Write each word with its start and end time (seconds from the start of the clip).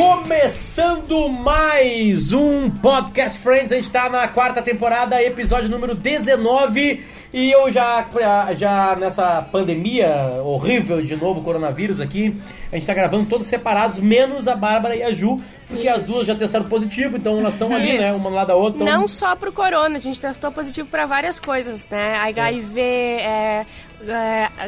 Começando 0.00 1.28
mais 1.28 2.32
um 2.32 2.70
Podcast 2.70 3.38
Friends, 3.38 3.70
a 3.70 3.74
gente 3.74 3.90
tá 3.90 4.08
na 4.08 4.26
quarta 4.28 4.62
temporada, 4.62 5.22
episódio 5.22 5.68
número 5.68 5.94
19. 5.94 7.04
E 7.34 7.50
eu 7.50 7.70
já, 7.70 8.06
já 8.56 8.96
nessa 8.96 9.42
pandemia 9.52 10.40
horrível 10.42 11.02
de 11.02 11.14
novo, 11.14 11.42
coronavírus 11.42 12.00
aqui, 12.00 12.40
a 12.72 12.76
gente 12.76 12.86
tá 12.86 12.94
gravando 12.94 13.28
todos 13.28 13.46
separados, 13.46 13.98
menos 13.98 14.48
a 14.48 14.56
Bárbara 14.56 14.96
e 14.96 15.02
a 15.02 15.12
Ju, 15.12 15.36
porque 15.68 15.86
as 15.86 16.02
duas 16.02 16.26
já 16.26 16.34
testaram 16.34 16.64
positivo, 16.64 17.18
então 17.18 17.38
elas 17.38 17.52
estão 17.52 17.72
ali, 17.72 17.98
né? 17.98 18.10
Uma 18.12 18.30
lá 18.30 18.44
da 18.46 18.56
outra. 18.56 18.82
Não 18.82 19.06
só 19.06 19.36
pro 19.36 19.52
corona, 19.52 19.98
a 19.98 20.00
gente 20.00 20.18
testou 20.18 20.50
positivo 20.50 20.88
pra 20.88 21.04
várias 21.04 21.38
coisas, 21.38 21.86
né? 21.90 22.16
HIV, 22.16 22.80
é, 22.80 23.20
é, 23.22 23.66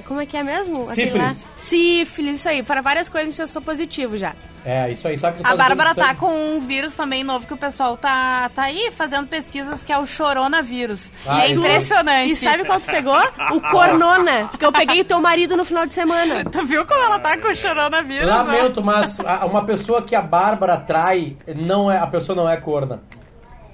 como 0.07 0.21
é 0.21 0.27
que 0.27 0.37
é 0.37 0.43
mesmo? 0.43 0.85
Sífilis. 0.87 1.15
lá? 1.15 1.35
Sífilis, 1.57 2.39
isso 2.39 2.49
aí. 2.49 2.63
Para 2.63 2.81
várias 2.81 3.09
coisas 3.09 3.29
a 3.29 3.31
gente 3.31 3.37
testou 3.41 3.63
positivo 3.63 4.17
já. 4.17 4.33
É, 4.65 4.91
isso 4.93 5.09
aí, 5.09 5.19
sabe 5.19 5.43
que 5.43 5.47
A 5.47 5.57
Bárbara 5.57 5.93
tá 5.93 6.15
com 6.15 6.33
um 6.55 6.61
vírus 6.61 6.95
também 6.95 7.25
novo 7.25 7.45
que 7.49 7.53
o 7.53 7.57
pessoal 7.57 7.97
tá, 7.97 8.49
tá 8.55 8.63
aí 8.63 8.93
fazendo 8.93 9.27
pesquisas, 9.27 9.83
que 9.83 9.93
é 9.93 9.99
o 9.99 10.07
choronavírus. 10.07 11.11
Ah, 11.27 11.43
é 11.45 11.51
isso. 11.51 11.59
impressionante. 11.59 12.31
E 12.31 12.37
sabe 12.37 12.65
qual 12.65 12.79
tu 12.79 12.87
pegou? 12.87 13.19
O 13.53 13.61
cornona. 13.61 14.47
Porque 14.53 14.65
eu 14.65 14.71
peguei 14.71 15.01
o 15.01 15.05
teu 15.05 15.21
marido 15.21 15.57
no 15.57 15.65
final 15.65 15.85
de 15.85 15.93
semana. 15.95 16.45
Tu 16.53 16.65
viu 16.65 16.87
como 16.87 17.03
ela 17.03 17.19
tá 17.19 17.37
com 17.39 17.49
o 17.49 17.55
choronavírus? 17.57 18.27
né? 18.29 18.33
Lamento, 18.33 18.81
mas 18.85 19.19
a- 19.19 19.45
uma 19.47 19.65
pessoa 19.65 20.01
que 20.03 20.15
a 20.15 20.23
Bárbara 20.23 20.77
trai, 20.77 21.37
não 21.57 21.91
é, 21.91 21.99
a 21.99 22.07
pessoa 22.07 22.37
não 22.37 22.49
é 22.49 22.57
corna. 22.57 23.03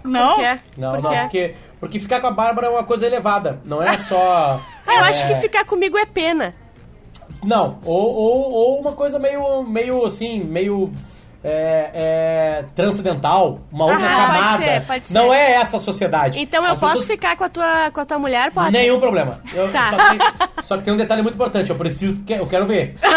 Não? 0.02 0.36
Por 0.36 0.40
quê? 0.40 0.58
Não, 0.78 0.92
Por 0.94 1.02
não, 1.02 1.20
porque, 1.22 1.54
porque 1.80 2.00
ficar 2.00 2.20
com 2.20 2.26
a 2.26 2.30
Bárbara 2.30 2.66
é 2.66 2.70
uma 2.70 2.84
coisa 2.84 3.06
elevada, 3.06 3.60
não 3.64 3.82
é 3.82 3.96
só... 3.98 4.60
Eu 4.86 5.04
acho 5.04 5.24
é, 5.24 5.28
que 5.28 5.34
ficar 5.36 5.64
comigo 5.64 5.96
é 5.98 6.06
pena. 6.06 6.54
Não, 7.44 7.78
ou, 7.84 8.14
ou, 8.14 8.50
ou 8.52 8.80
uma 8.80 8.92
coisa 8.92 9.18
meio, 9.18 9.62
meio 9.62 10.04
assim, 10.04 10.42
meio 10.42 10.92
é, 11.44 11.90
é, 11.94 12.64
transcendental, 12.74 13.60
uma 13.70 13.84
outra 13.84 13.98
Ah, 13.98 14.26
pode 14.26 14.32
camada. 14.38 14.64
ser, 14.64 14.86
pode 14.86 15.08
ser. 15.08 15.14
Não 15.14 15.32
é 15.32 15.52
essa 15.52 15.76
a 15.76 15.80
sociedade. 15.80 16.40
Então 16.40 16.64
eu 16.64 16.72
As 16.72 16.80
posso 16.80 16.92
pessoas- 16.94 17.06
ficar 17.10 17.36
com 17.36 17.44
a 17.44 17.48
tua, 17.48 17.90
com 17.92 18.00
a 18.00 18.04
tua 18.04 18.18
mulher, 18.18 18.50
pode? 18.50 18.72
Nenhum 18.72 18.98
problema. 18.98 19.40
Eu- 19.54 19.70
Tá. 19.70 19.90
só, 19.90 19.96
que, 19.96 20.62
só 20.64 20.76
que 20.78 20.82
tem 20.82 20.92
um 20.94 20.96
detalhe 20.96 21.22
muito 21.22 21.36
importante, 21.36 21.70
eu 21.70 21.76
preciso, 21.76 22.20
eu 22.28 22.46
quero 22.46 22.66
ver. 22.66 22.98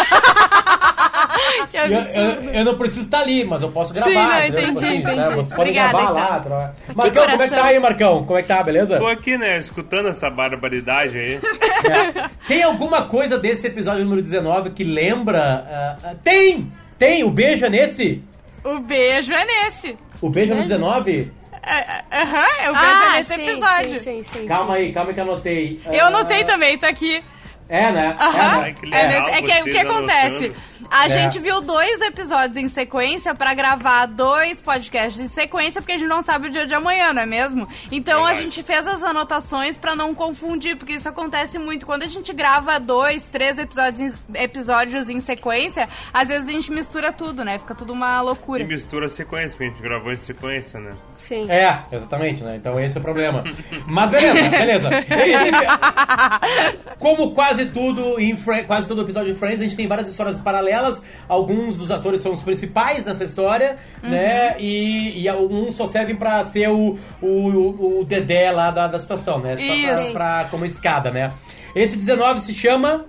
Que 1.70 1.76
Eu, 1.76 1.82
eu, 1.86 1.98
absurdo. 2.00 2.50
eu 2.50 2.64
não 2.64 2.78
preciso 2.78 3.00
estar 3.02 3.20
ali, 3.20 3.44
mas 3.44 3.62
eu 3.62 3.70
posso 3.70 3.92
gravar. 3.92 4.08
Sim, 4.10 4.14
não, 4.14 4.46
entendi, 4.46 4.84
assim, 4.86 4.96
entendi. 4.98 5.16
né? 5.16 5.24
Vocês 5.30 5.48
podem 5.48 5.72
Obrigada, 5.78 5.92
gravar 5.92 6.10
lá. 6.10 6.24
então. 6.26 6.42
tra- 6.42 6.74
Marcão, 6.94 7.22
como 7.30 7.42
é 7.42 7.48
que 7.48 7.54
tá 7.54 7.64
aí, 7.64 7.78
Marcão? 7.78 8.24
Como 8.24 8.38
é 8.38 8.42
que 8.42 8.48
tá, 8.48 8.62
beleza? 8.62 8.98
Tô 8.98 9.06
aqui, 9.06 9.36
né, 9.38 9.58
escutando 9.58 10.08
essa 10.08 10.28
barbaridade 10.30 11.18
aí. 11.18 11.34
É. 11.36 12.30
Tem 12.46 12.62
alguma 12.62 13.06
coisa 13.06 13.38
desse 13.38 13.66
episódio 13.66 14.04
número 14.04 14.22
19 14.22 14.70
que 14.70 14.84
lembra... 14.84 15.64
ah, 15.68 15.96
ah, 16.10 16.14
tem! 16.22 16.72
Tem! 16.98 17.24
O 17.24 17.30
beijo 17.30 17.64
é 17.64 17.68
nesse? 17.70 18.22
O 18.64 18.78
beijo 18.80 19.32
é 19.32 19.44
nesse. 19.44 19.96
O 20.20 20.28
beijo 20.30 20.52
é 20.52 20.54
no 20.54 20.60
Beijo? 20.62 20.74
19? 20.78 21.32
É, 21.64 22.20
Aham, 22.20 22.46
é 22.62 22.70
o 22.70 22.74
beijo 22.74 22.86
é 22.86 23.06
Ah, 23.06 23.12
nesse 23.16 23.34
sim, 23.34 23.48
episódio. 23.48 23.98
sim, 23.98 24.22
sim, 24.22 24.22
sim. 24.40 24.46
Calma 24.46 24.76
sim, 24.76 24.82
aí, 24.82 24.92
calma 24.92 25.12
que 25.12 25.20
eu 25.20 25.24
anotei. 25.24 25.80
Eu 25.92 26.04
Ah, 26.04 26.08
anotei 26.08 26.44
também, 26.44 26.76
tá 26.78 26.88
aqui. 26.88 27.22
É, 27.68 27.90
né? 27.92 28.16
Aham. 28.18 28.58
É, 28.58 28.60
né? 28.62 28.72
Que 28.74 28.94
É, 28.94 29.06
legal, 29.08 29.28
é 29.28 29.42
que 29.42 29.62
o 29.62 29.64
que 29.72 29.78
acontece? 29.78 30.36
anotando. 30.46 30.72
A 30.90 31.06
É. 31.06 31.08
gente 31.08 31.38
viu 31.38 31.60
dois 31.62 32.02
episódios 32.02 32.56
em 32.58 32.68
sequência 32.68 33.34
pra 33.34 33.54
gravar 33.54 34.04
dois 34.06 34.60
podcasts 34.60 35.18
em 35.20 35.26
sequência, 35.28 35.80
porque 35.80 35.92
a 35.92 35.98
gente 35.98 36.08
não 36.08 36.22
sabe 36.22 36.48
o 36.48 36.50
dia 36.50 36.66
de 36.66 36.74
amanhã, 36.74 37.12
não 37.14 37.22
é 37.22 37.26
mesmo? 37.26 37.66
Então 37.90 38.20
a 38.24 38.32
Verdade. 38.32 38.42
gente 38.44 38.62
fez 38.62 38.86
as 38.86 39.02
anotações 39.02 39.76
pra 39.76 39.96
não 39.96 40.14
confundir, 40.14 40.76
porque 40.76 40.92
isso 40.92 41.08
acontece 41.08 41.58
muito. 41.58 41.86
Quando 41.86 42.02
a 42.02 42.06
gente 42.06 42.32
grava 42.34 42.78
dois, 42.78 43.24
três 43.26 43.58
episódios, 43.58 44.14
episódios 44.34 45.08
em 45.08 45.20
sequência, 45.20 45.88
às 46.12 46.28
vezes 46.28 46.48
a 46.48 46.52
gente 46.52 46.70
mistura 46.70 47.10
tudo, 47.12 47.42
né? 47.44 47.58
Fica 47.58 47.74
tudo 47.74 47.92
uma 47.94 48.18
E 48.18 48.22
loucura. 48.22 48.64
mistura 48.64 49.06
a 49.06 49.10
sequência, 49.10 49.50
porque 49.50 49.64
a 49.64 49.68
gente 49.68 49.82
gravou 49.82 50.12
em 50.12 50.16
sequência, 50.16 50.78
né? 50.78 50.92
Sim. 51.16 51.50
É, 51.50 51.84
exatamente, 51.90 52.42
né? 52.42 52.56
Então 52.56 52.78
esse 52.78 52.98
é 52.98 53.00
o 53.00 53.02
problema. 53.02 53.42
Mas 53.86 54.10
beleza, 54.10 54.90
beleza. 54.90 54.90
Como 56.98 57.34
quase 57.34 57.51
tudo 57.72 58.18
em 58.20 58.36
Fri- 58.36 58.64
quase 58.64 58.88
todo 58.88 59.02
episódio 59.02 59.32
de 59.32 59.38
Friends, 59.38 59.60
a 59.60 59.64
gente 59.64 59.76
tem 59.76 59.86
várias 59.86 60.08
histórias 60.10 60.40
paralelas. 60.40 61.00
Alguns 61.28 61.76
dos 61.76 61.90
atores 61.90 62.20
são 62.20 62.32
os 62.32 62.42
principais 62.42 63.04
dessa 63.04 63.24
história, 63.24 63.78
né? 64.02 64.56
E, 64.58 65.22
e 65.22 65.28
alguns 65.28 65.74
só 65.74 65.86
servem 65.86 66.16
pra 66.16 66.44
ser 66.44 66.68
o, 66.68 66.98
o, 67.20 68.00
o 68.00 68.04
dedé 68.04 68.50
lá 68.50 68.70
da, 68.70 68.86
da 68.86 68.98
situação, 69.00 69.38
né? 69.38 69.56
Só 69.58 69.72
pra, 69.84 69.96
pra- 70.12 70.48
como 70.50 70.64
escada, 70.64 71.10
né? 71.10 71.32
Esse 71.74 71.96
19 71.96 72.40
se 72.42 72.52
chama... 72.52 73.06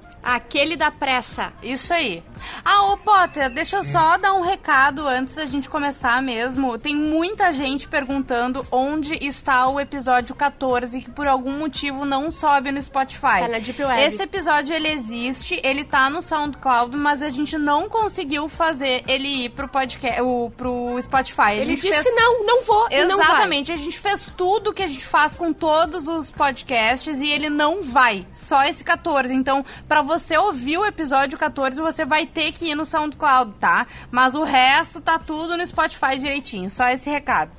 Aquele 0.54 0.78
da 0.78 0.92
pressa. 0.92 1.52
Isso 1.64 1.92
aí. 1.92 2.24
Ah, 2.64 2.84
ô 2.92 2.98
Potter, 2.98 3.50
deixa 3.50 3.78
eu 3.78 3.84
só 3.84 4.18
dar 4.20 4.34
um 4.36 4.42
recado 4.42 5.08
antes 5.08 5.34
da 5.34 5.46
gente 5.46 5.68
começar 5.68 6.22
mesmo. 6.22 6.78
Tem 6.78 6.96
muita 6.96 7.52
gente 7.52 7.88
perguntando 7.88 8.64
onde 8.72 9.16
está 9.26 9.68
o 9.68 9.80
episódio 9.80 10.36
14 10.36 11.02
que 11.02 11.10
por 11.10 11.26
algum 11.26 11.58
motivo 11.58 12.06
não 12.06 12.30
sobe 12.30 12.72
no 12.72 12.80
Spotify. 12.80 13.40
Tá 13.40 13.48
na 13.48 13.58
Deep 13.58 13.84
Web. 13.84 14.00
Esse 14.04 14.22
episódio 14.22 14.76
ele 14.76 14.90
existe, 14.90 15.60
ele 15.64 15.84
tá 15.84 16.08
no 16.08 16.22
SoundCloud, 16.22 16.96
mas 16.98 17.24
a 17.24 17.30
gente 17.30 17.58
não 17.58 17.90
conseguiu 17.90 18.48
fazer 18.48 19.04
ele 19.08 19.46
ir 19.46 19.50
pro 19.50 19.68
podcast, 19.68 20.22
o, 20.22 20.52
pro 20.56 21.02
Spotify. 21.02 21.42
A 21.42 21.56
Ele 21.56 21.76
disse 21.76 22.04
fez- 22.04 22.16
não, 22.16 22.46
não 22.46 22.62
vou 22.62 22.88
e 22.92 23.04
não 23.06 23.18
vai. 23.18 23.26
Exatamente, 23.26 23.72
a 23.72 23.76
gente 23.76 24.00
fez 24.00 24.30
tudo 24.38 24.72
que 24.72 24.84
a 24.84 24.88
gente 24.88 25.06
faz 25.06 25.36
com 25.36 25.52
todos 25.52 26.08
os 26.08 26.30
podcasts 26.30 27.20
e 27.20 27.32
ele 27.32 27.50
não 27.50 27.82
vai, 27.82 28.28
só 28.32 28.64
esse 28.66 28.84
14. 28.84 29.34
Então, 29.34 29.66
pra 29.88 30.04
você 30.04 30.43
ouvir 30.46 30.78
o 30.78 30.86
episódio 30.86 31.38
14, 31.38 31.80
você 31.82 32.06
vai 32.06 32.26
ter 32.26 32.52
que 32.52 32.70
ir 32.72 32.76
no 32.76 32.86
SoundCloud, 32.86 33.54
tá? 33.60 33.86
Mas 34.12 34.34
o 34.36 34.44
resto 34.44 35.00
tá 35.02 35.18
tudo 35.20 35.58
no 35.58 35.66
Spotify 35.66 36.18
direitinho, 36.18 36.70
só 36.70 36.88
esse 36.90 37.10
recado. 37.10 37.52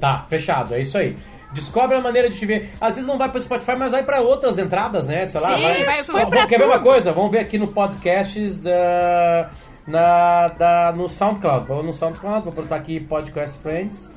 Tá, 0.00 0.26
fechado, 0.28 0.74
é 0.74 0.80
isso 0.80 0.98
aí. 0.98 1.16
Descobre 1.52 1.96
a 1.96 2.00
maneira 2.00 2.30
de 2.30 2.38
te 2.38 2.46
ver. 2.46 2.72
Às 2.80 2.94
vezes 2.94 3.06
não 3.06 3.18
vai 3.18 3.28
pro 3.28 3.40
Spotify, 3.40 3.76
mas 3.76 3.90
vai 3.90 4.02
pra 4.02 4.20
outras 4.20 4.56
entradas, 4.58 5.06
né? 5.06 5.26
Sei 5.26 5.38
lá, 5.40 5.54
Sim, 5.54 5.62
vai. 5.62 5.84
vai- 5.84 6.02
foi 6.04 6.26
pra 6.26 6.46
Quer 6.46 6.58
ver 6.58 6.66
uma 6.66 6.80
coisa? 6.80 7.12
Vamos 7.12 7.30
ver 7.30 7.40
aqui 7.40 7.58
no 7.58 7.68
podcasts 7.68 8.60
da. 8.60 9.50
Na, 9.86 10.48
da, 10.48 10.92
no 10.96 11.08
SoundCloud. 11.08 11.66
Vamos 11.66 11.84
no 11.84 11.92
SoundCloud, 11.94 12.44
vou 12.44 12.52
botar 12.52 12.76
aqui 12.76 13.00
Podcast 13.00 13.58
Friends. 13.58 14.08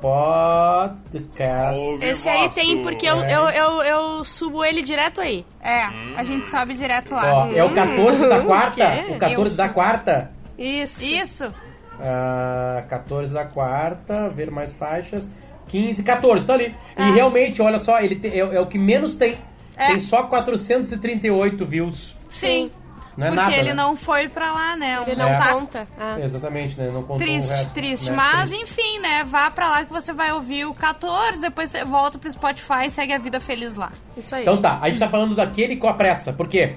Podcast. 0.00 1.78
Ouve 1.78 2.06
Esse 2.06 2.28
aí 2.28 2.48
tem, 2.50 2.82
porque 2.82 3.06
eu, 3.06 3.16
eu, 3.20 3.48
eu, 3.48 3.82
eu 3.82 4.24
subo 4.24 4.64
ele 4.64 4.82
direto 4.82 5.20
aí. 5.20 5.44
É, 5.60 5.84
a 6.16 6.24
gente 6.24 6.46
sobe 6.46 6.74
direto 6.74 7.14
lá. 7.14 7.46
Ó, 7.46 7.52
é 7.52 7.62
o 7.64 7.70
14 7.74 8.28
da 8.28 8.40
quarta. 8.42 9.04
O 9.10 9.18
14 9.18 9.56
da 9.56 9.68
quarta. 9.68 10.30
Isso. 10.58 11.04
Isso. 11.04 11.54
Ah, 12.00 12.82
14 12.88 13.32
da 13.34 13.44
quarta, 13.44 14.28
ver 14.30 14.50
mais 14.50 14.72
faixas. 14.72 15.30
15, 15.68 16.02
14, 16.02 16.46
tá 16.46 16.54
ali. 16.54 16.74
Ah. 16.96 17.08
E 17.08 17.12
realmente, 17.12 17.62
olha 17.62 17.78
só, 17.78 18.00
ele 18.00 18.16
tem- 18.16 18.32
é, 18.32 18.38
é 18.38 18.60
o 18.60 18.66
que 18.66 18.78
menos 18.78 19.14
tem. 19.14 19.36
É. 19.76 19.88
Tem 19.92 20.00
só 20.00 20.24
438 20.24 21.64
views. 21.64 22.16
Sim. 22.28 22.70
Não 23.16 23.26
é 23.26 23.30
porque 23.30 23.42
nada, 23.42 23.56
ele 23.56 23.68
né? 23.68 23.74
não 23.74 23.96
foi 23.96 24.28
pra 24.28 24.52
lá, 24.52 24.76
né? 24.76 25.02
Ele 25.06 25.16
Um 25.20 25.24
não 25.24 25.28
É. 25.28 25.52
conta. 25.52 25.88
Ah. 25.98 26.18
Exatamente, 26.20 26.78
né? 26.78 26.86
Não 26.86 27.02
contou 27.02 27.16
o 27.16 27.18
Triste, 27.18 27.50
resto, 27.50 27.74
triste. 27.74 28.10
né? 28.10 28.16
Mas, 28.16 28.48
Triste. 28.50 28.62
enfim, 28.64 28.98
né? 29.00 29.24
Vá 29.24 29.50
pra 29.50 29.68
lá 29.68 29.84
que 29.84 29.92
você 29.92 30.12
vai 30.12 30.32
ouvir 30.32 30.64
o 30.66 30.72
14, 30.74 31.40
depois 31.40 31.70
você 31.70 31.84
volta 31.84 32.18
pro 32.18 32.30
Spotify 32.30 32.86
e 32.86 32.90
segue 32.90 33.12
a 33.12 33.18
vida 33.18 33.40
feliz 33.40 33.74
lá. 33.76 33.90
Isso 34.16 34.34
aí. 34.34 34.42
Então 34.42 34.60
tá, 34.60 34.78
a 34.80 34.88
gente 34.88 34.98
tá 34.98 35.08
falando 35.08 35.34
daquele 35.34 35.76
com 35.76 35.88
a 35.88 35.94
pressa. 35.94 36.32
Por 36.32 36.46
quê? 36.48 36.76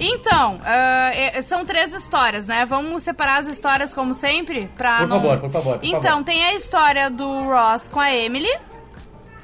Então, 0.00 0.58
é- 0.64 1.42
são 1.42 1.64
três 1.64 1.92
histórias, 1.92 2.46
né? 2.46 2.64
Vamos 2.64 3.02
separar 3.02 3.40
as 3.40 3.46
histórias 3.46 3.92
como 3.92 4.14
sempre? 4.14 4.68
Pra 4.76 4.98
Por 4.98 5.08
não... 5.08 5.16
favor, 5.20 5.38
por 5.38 5.50
favor, 5.50 5.78
por 5.78 5.84
então, 5.86 6.02
favor. 6.02 6.24
tem 6.24 6.44
a 6.44 6.54
história 6.54 7.10
do 7.10 7.44
Ross 7.44 7.88
com 7.88 8.00
a 8.00 8.10
Emily, 8.12 8.48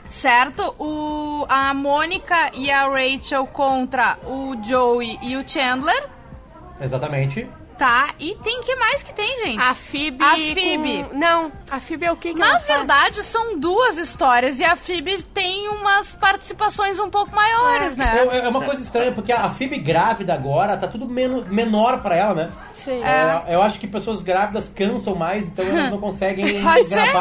certo? 0.08 0.74
O, 0.78 1.44
a 1.48 1.72
Mônica 1.74 2.50
e 2.54 2.70
a 2.70 2.88
Rachel 2.88 3.46
contra 3.46 4.18
o 4.24 4.56
Joey 4.62 5.18
e 5.22 5.36
o 5.36 5.48
Chandler, 5.48 6.08
Exatamente. 6.80 7.48
tá? 7.76 8.08
E 8.18 8.34
tem 8.36 8.60
que 8.62 8.74
mais 8.76 9.02
que 9.02 9.12
tem, 9.14 9.44
gente? 9.44 9.60
A 9.60 9.74
Phoebe. 9.74 10.24
A 10.24 10.34
Phoebe. 10.34 11.04
com- 11.04 11.16
Não, 11.18 11.52
a 11.70 11.80
Phoebe 11.80 12.06
é 12.06 12.12
o 12.12 12.16
que 12.16 12.32
que 12.34 12.38
Na 12.38 12.46
ela 12.50 12.60
faz? 12.60 12.78
verdade, 12.78 13.22
são 13.22 13.58
duas 13.58 13.98
histórias 13.98 14.58
e 14.58 14.64
a 14.64 14.76
Phoebe 14.76 15.22
tem 15.22 15.68
umas 15.68 16.12
participações 16.14 16.98
um 16.98 17.10
pouco 17.10 17.34
maiores, 17.34 17.96
né? 17.96 18.26
É, 18.30 18.38
é 18.46 18.48
uma 18.48 18.64
coisa 18.64 18.82
estranha, 18.82 19.12
porque 19.12 19.32
a 19.32 19.50
Phoebe 19.50 19.78
grávida 19.78 20.34
agora 20.34 20.76
tá 20.76 20.86
tudo 20.88 21.06
men 21.08 21.44
menor 21.48 22.00
pra 22.02 22.16
ela, 22.16 22.34
né? 22.34 22.50
Sim. 22.74 23.02
É. 23.02 23.44
Eu 23.54 23.60
acho 23.62 23.78
que 23.78 23.86
pessoas 23.86 24.22
grávidas 24.22 24.68
cansam 24.74 25.14
mais, 25.14 25.48
então 25.48 25.64
elas 25.64 25.90
não 25.90 25.98
conseguem 26.00 26.62
Pode 26.62 26.86
ser. 26.88 27.12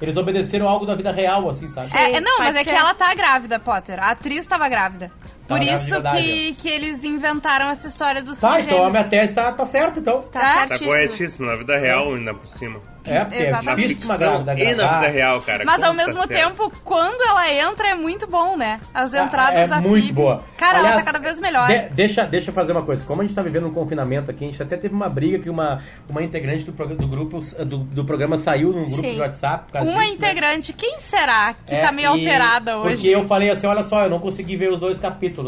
Eles 0.00 0.16
obedeceram 0.16 0.66
algo 0.66 0.86
da 0.86 0.94
vida 0.94 1.10
real, 1.10 1.48
assim, 1.50 1.68
sabe? 1.68 1.88
É, 1.94 2.16
é, 2.16 2.20
não, 2.20 2.38
mas 2.38 2.56
é 2.56 2.64
que 2.64 2.70
ela 2.70 2.94
tá 2.94 3.12
grávida, 3.14 3.58
Potter. 3.58 4.02
A 4.02 4.10
atriz 4.10 4.46
tava 4.46 4.68
grávida. 4.68 5.12
Por 5.50 5.58
Tá, 5.58 5.64
isso 5.74 5.84
de 5.84 5.90
verdade. 5.90 6.22
que, 6.22 6.54
que 6.54 6.68
eles 6.68 7.04
inventaram 7.04 7.66
essa 7.70 7.88
história 7.88 8.22
dos 8.22 8.38
Tá, 8.38 8.60
então 8.60 8.84
a 8.86 8.90
minha 8.90 9.04
tese 9.04 9.34
tá, 9.34 9.52
tá 9.52 9.66
certa, 9.66 9.98
então. 10.00 10.20
Tá 10.22 10.40
Tá 10.40 10.58
certíssimo. 10.68 10.88
corretíssimo, 10.90 11.46
na 11.46 11.56
vida 11.56 11.76
real 11.76 12.14
ainda 12.14 12.32
por 12.34 12.46
cima. 12.48 12.78
É, 13.02 13.24
porque 13.24 13.38
é 13.42 13.48
Exatamente. 13.48 13.88
difícil 13.88 14.08
uma 14.10 14.14
Ficção 14.18 14.44
grávida 14.44 14.70
e 14.72 14.74
na 14.74 14.98
vida 15.00 15.08
real, 15.10 15.40
cara. 15.40 15.64
Mas 15.64 15.82
ao 15.82 15.90
tá 15.90 15.96
mesmo 15.96 16.18
certo? 16.18 16.28
tempo, 16.28 16.72
quando 16.84 17.22
ela 17.22 17.50
entra, 17.50 17.88
é 17.88 17.94
muito 17.94 18.26
bom, 18.26 18.58
né? 18.58 18.78
As 18.92 19.14
Ah, 19.14 19.24
entradas 19.24 19.58
é 19.58 19.66
da 19.68 19.80
muito 19.80 20.02
Phoebe. 20.02 20.12
boa. 20.12 20.44
Cara, 20.58 20.78
ela 20.80 20.88
Aliás, 20.88 21.04
tá 21.06 21.12
cada 21.12 21.18
vez 21.18 21.40
melhor. 21.40 21.66
de- 21.66 21.88
deixa, 21.94 22.24
deixa 22.26 22.50
eu 22.50 22.54
fazer 22.54 22.72
uma 22.72 22.82
coisa. 22.82 23.02
Como 23.06 23.22
a 23.22 23.24
gente 23.24 23.34
tá 23.34 23.40
vivendo 23.42 23.66
um 23.68 23.72
confinamento 23.72 24.30
aqui, 24.30 24.44
a 24.44 24.48
gente 24.48 24.62
até 24.62 24.76
teve 24.76 24.94
uma 24.94 25.08
briga 25.08 25.38
que 25.38 25.48
uma, 25.48 25.82
uma 26.10 26.22
integrante 26.22 26.64
do, 26.70 26.72
do 26.72 27.08
grupo 27.08 27.40
do, 27.64 27.78
do 27.78 28.04
programa 28.04 28.36
saiu 28.36 28.68
num 28.68 28.84
grupo 28.84 28.90
Sim. 29.00 29.14
de 29.14 29.20
WhatsApp. 29.20 29.64
por 29.68 29.72
causa 29.72 29.90
Uma 29.90 30.00
disso, 30.02 30.12
né? 30.12 30.16
integrante, 30.16 30.72
quem 30.74 31.00
será 31.00 31.54
que 31.54 31.74
É, 31.74 31.80
tá 31.80 31.90
meio 31.92 32.04
e- 32.04 32.08
alterada 32.28 32.72
Porque 32.80 32.92
hoje? 32.96 33.08
eu 33.12 33.24
falei 33.26 33.48
assim, 33.48 33.66
olha 33.66 33.82
só, 33.82 34.04
eu 34.04 34.10
não 34.10 34.20
consegui 34.20 34.56
ver 34.56 34.70
os 34.70 34.78
dois 34.78 35.00
capítulos. 35.00 35.39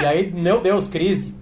E 0.00 0.04
aí, 0.04 0.30
meu 0.32 0.60
Deus, 0.60 0.86
crise. 0.86 1.34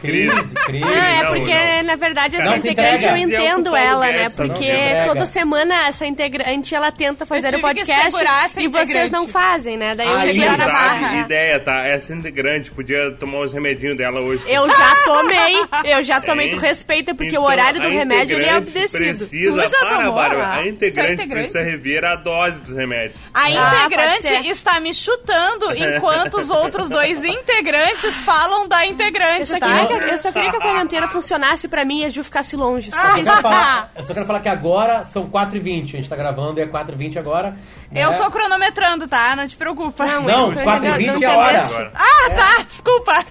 Crise, 0.00 0.54
crise. 0.66 0.80
Não, 0.80 0.92
é 0.94 1.22
Não, 1.22 1.32
porque, 1.32 1.54
não. 1.54 1.82
na 1.84 1.96
verdade, 1.96 2.36
essa 2.36 2.46
Não 2.50 2.56
integrante 2.56 3.06
eu 3.06 3.16
entendo 3.16 3.74
é 3.76 3.82
o 3.82 3.84
Paulo 3.84 4.04
ela, 4.04 4.06
né? 4.12 4.28
Porque 4.30 4.72
toda 5.06 5.26
semana 5.26 5.86
essa 5.86 6.06
integrante 6.06 6.74
ela 6.74 6.92
tenta 6.92 7.24
fazer 7.26 7.54
o 7.56 7.60
podcast 7.60 8.22
e 8.56 8.68
vocês 8.68 8.88
integrante. 8.90 9.12
não 9.12 9.28
fazem, 9.28 9.76
né? 9.76 9.94
Daí 9.94 10.06
seguro 10.06 10.46
na 10.48 10.54
exato. 10.54 10.70
barra. 10.72 11.16
Ideia, 11.20 11.60
tá? 11.60 11.86
Essa 11.86 12.14
integrante 12.14 12.70
podia 12.70 13.10
tomar 13.12 13.40
os 13.40 13.52
remedinhos 13.52 13.96
dela 13.96 14.20
hoje. 14.20 14.44
Eu 14.46 14.66
já 14.68 14.94
tomei, 15.04 15.56
eu 15.84 16.02
já 16.02 16.20
tomei, 16.20 16.50
tu 16.50 16.56
respeita, 16.58 17.14
porque 17.14 17.30
Então, 17.30 17.42
o 17.42 17.46
horário 17.46 17.80
do 17.80 17.88
a 17.88 17.90
remédio 17.90 18.36
ele 18.36 18.46
é 18.46 18.56
integrante 18.58 18.70
obedecido. 18.70 19.26
Tu 19.28 19.68
já 19.70 19.78
para, 19.78 19.96
tomou, 19.96 20.14
Bárbara, 20.14 20.44
ah? 20.44 20.54
A 20.54 20.56
Tu 20.62 20.66
é 20.66 20.68
integrante, 20.68 21.12
integrante? 21.14 21.50
precisa 21.50 21.62
rever 21.62 22.04
a 22.04 22.16
dose 22.16 22.60
dos 22.60 22.76
remédios. 22.76 23.20
A 23.34 23.42
Ah, 23.44 23.50
integrante 23.86 24.48
está 24.50 24.80
me 24.80 24.92
chutando 24.94 25.72
enquanto 25.74 26.34
os 26.38 26.50
outros 26.50 26.88
dois 26.88 27.22
integrantes 27.24 28.14
falam 28.16 28.68
da 28.68 28.86
integrante, 28.86 29.46
só, 29.48 29.58
tá? 29.58 29.69
Que, 29.86 29.92
eu 30.12 30.18
só 30.18 30.32
queria 30.32 30.50
que 30.50 30.56
a 30.56 30.60
quarentena 30.60 31.08
funcionasse 31.08 31.68
pra 31.68 31.84
mim 31.84 32.00
e 32.00 32.04
a 32.04 32.08
Ju 32.08 32.22
ficasse 32.24 32.56
longe. 32.56 32.90
Só 32.90 33.08
Eu, 33.08 33.16
isso. 33.22 33.24
quero 33.24 33.42
falar, 33.42 33.90
eu 33.96 34.02
só 34.02 34.14
quero 34.14 34.26
falar 34.26 34.40
que 34.40 34.48
agora 34.48 35.02
são 35.04 35.28
4h20. 35.30 35.82
A 35.84 35.86
gente 35.96 36.08
tá 36.08 36.16
gravando 36.16 36.58
e 36.58 36.62
é 36.62 36.66
4h20 36.66 37.16
agora. 37.16 37.56
Eu 37.92 38.10
né? 38.10 38.18
tô 38.18 38.30
cronometrando, 38.30 39.08
tá? 39.08 39.34
Não 39.34 39.48
te 39.48 39.56
preocupa. 39.56 40.06
Não, 40.06 40.22
Não, 40.22 40.48
eu 40.52 40.58
tô 40.58 40.60
4h20 40.60 40.76
entendendo, 40.94 41.22
é 41.22 41.26
a 41.26 41.36
hora. 41.36 41.60
Agora. 41.60 41.92
Ah, 41.94 42.30
tá, 42.30 42.62
desculpa. 42.62 43.24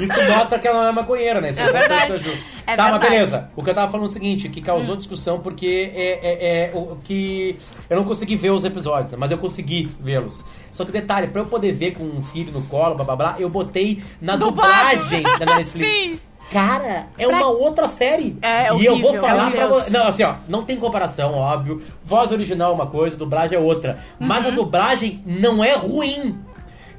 Isso 0.00 0.22
mostra 0.32 0.58
que 0.58 0.66
ela 0.66 0.80
não 0.82 0.88
é 0.88 0.92
maconheira, 0.92 1.40
né? 1.40 1.48
Isso 1.50 1.60
É 1.60 1.64
coisa 1.64 1.78
verdade. 1.78 2.42
É 2.66 2.76
tá, 2.76 2.82
mas 2.84 2.90
verdade. 2.92 3.14
beleza. 3.14 3.48
O 3.54 3.62
que 3.62 3.70
eu 3.70 3.74
tava 3.74 3.90
falando 3.90 4.06
é 4.06 4.08
o 4.10 4.12
seguinte, 4.12 4.48
que 4.48 4.60
causou 4.62 4.96
discussão 4.96 5.40
porque 5.40 5.92
é, 5.94 6.20
é- 6.22 6.64
é 6.66 6.70
o 6.74 6.96
que 7.04 7.58
eu 7.88 7.96
não 7.96 8.04
consegui 8.04 8.36
ver 8.36 8.50
os 8.50 8.64
episódios, 8.64 9.10
né? 9.10 9.16
mas 9.20 9.30
eu 9.30 9.38
consegui 9.38 9.90
vê-los. 10.00 10.44
Só 10.72 10.84
que 10.84 10.92
detalhe, 10.92 11.26
pra 11.26 11.42
eu 11.42 11.46
poder 11.46 11.72
ver 11.72 11.92
com 11.92 12.04
um 12.04 12.22
filho 12.22 12.52
no 12.52 12.62
colo, 12.62 12.94
blá 12.94 13.04
blá 13.04 13.16
blá, 13.16 13.36
eu 13.38 13.48
botei 13.50 14.02
na 14.20 14.36
Dublado. 14.36 14.96
dublagem 14.96 15.22
da 15.38 15.46
Netflix. 15.56 15.90
Sim. 15.90 16.20
Cara, 16.50 17.06
é 17.16 17.26
uma 17.28 17.46
outra 17.46 17.86
série. 17.88 18.36
É, 18.42 18.66
é 18.68 18.74
e 18.76 18.84
eu 18.84 18.98
vou 18.98 19.10
horrível, 19.10 19.20
falar 19.20 19.48
é 19.48 19.50
pra 19.52 19.64
horrível. 19.66 19.68
você. 19.82 19.90
Não, 19.96 20.06
assim, 20.08 20.22
ó, 20.24 20.34
não 20.48 20.64
tem 20.64 20.76
comparação, 20.76 21.34
óbvio. 21.34 21.82
Voz 22.04 22.30
original 22.32 22.72
é 22.72 22.74
uma 22.74 22.86
coisa, 22.86 23.16
dublagem 23.16 23.56
é 23.56 23.60
outra. 23.60 23.98
Mas 24.18 24.44
Uhum. 24.44 24.52
a 24.52 24.54
dublagem 24.54 25.22
não 25.24 25.62
é 25.62 25.74
ruim. 25.76 26.38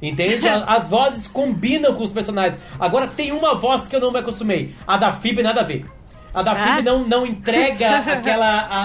Entende? 0.01 0.47
As 0.67 0.87
vozes 0.87 1.27
combinam 1.27 1.93
com 1.93 2.03
os 2.03 2.11
personagens. 2.11 2.59
Agora 2.79 3.07
tem 3.07 3.31
uma 3.31 3.53
voz 3.55 3.87
que 3.87 3.95
eu 3.95 3.99
não 3.99 4.11
me 4.11 4.19
acostumei. 4.19 4.73
A 4.87 4.97
da 4.97 5.11
Phoebe 5.11 5.43
nada 5.43 5.61
a 5.61 5.63
ver. 5.63 5.85
A 6.33 6.41
da 6.41 6.53
Ah? 6.53 6.55
Phoebe 6.55 6.81
não, 6.83 7.07
não 7.07 7.25
entrega 7.25 7.97
aquela. 8.07 8.47
A, 8.47 8.81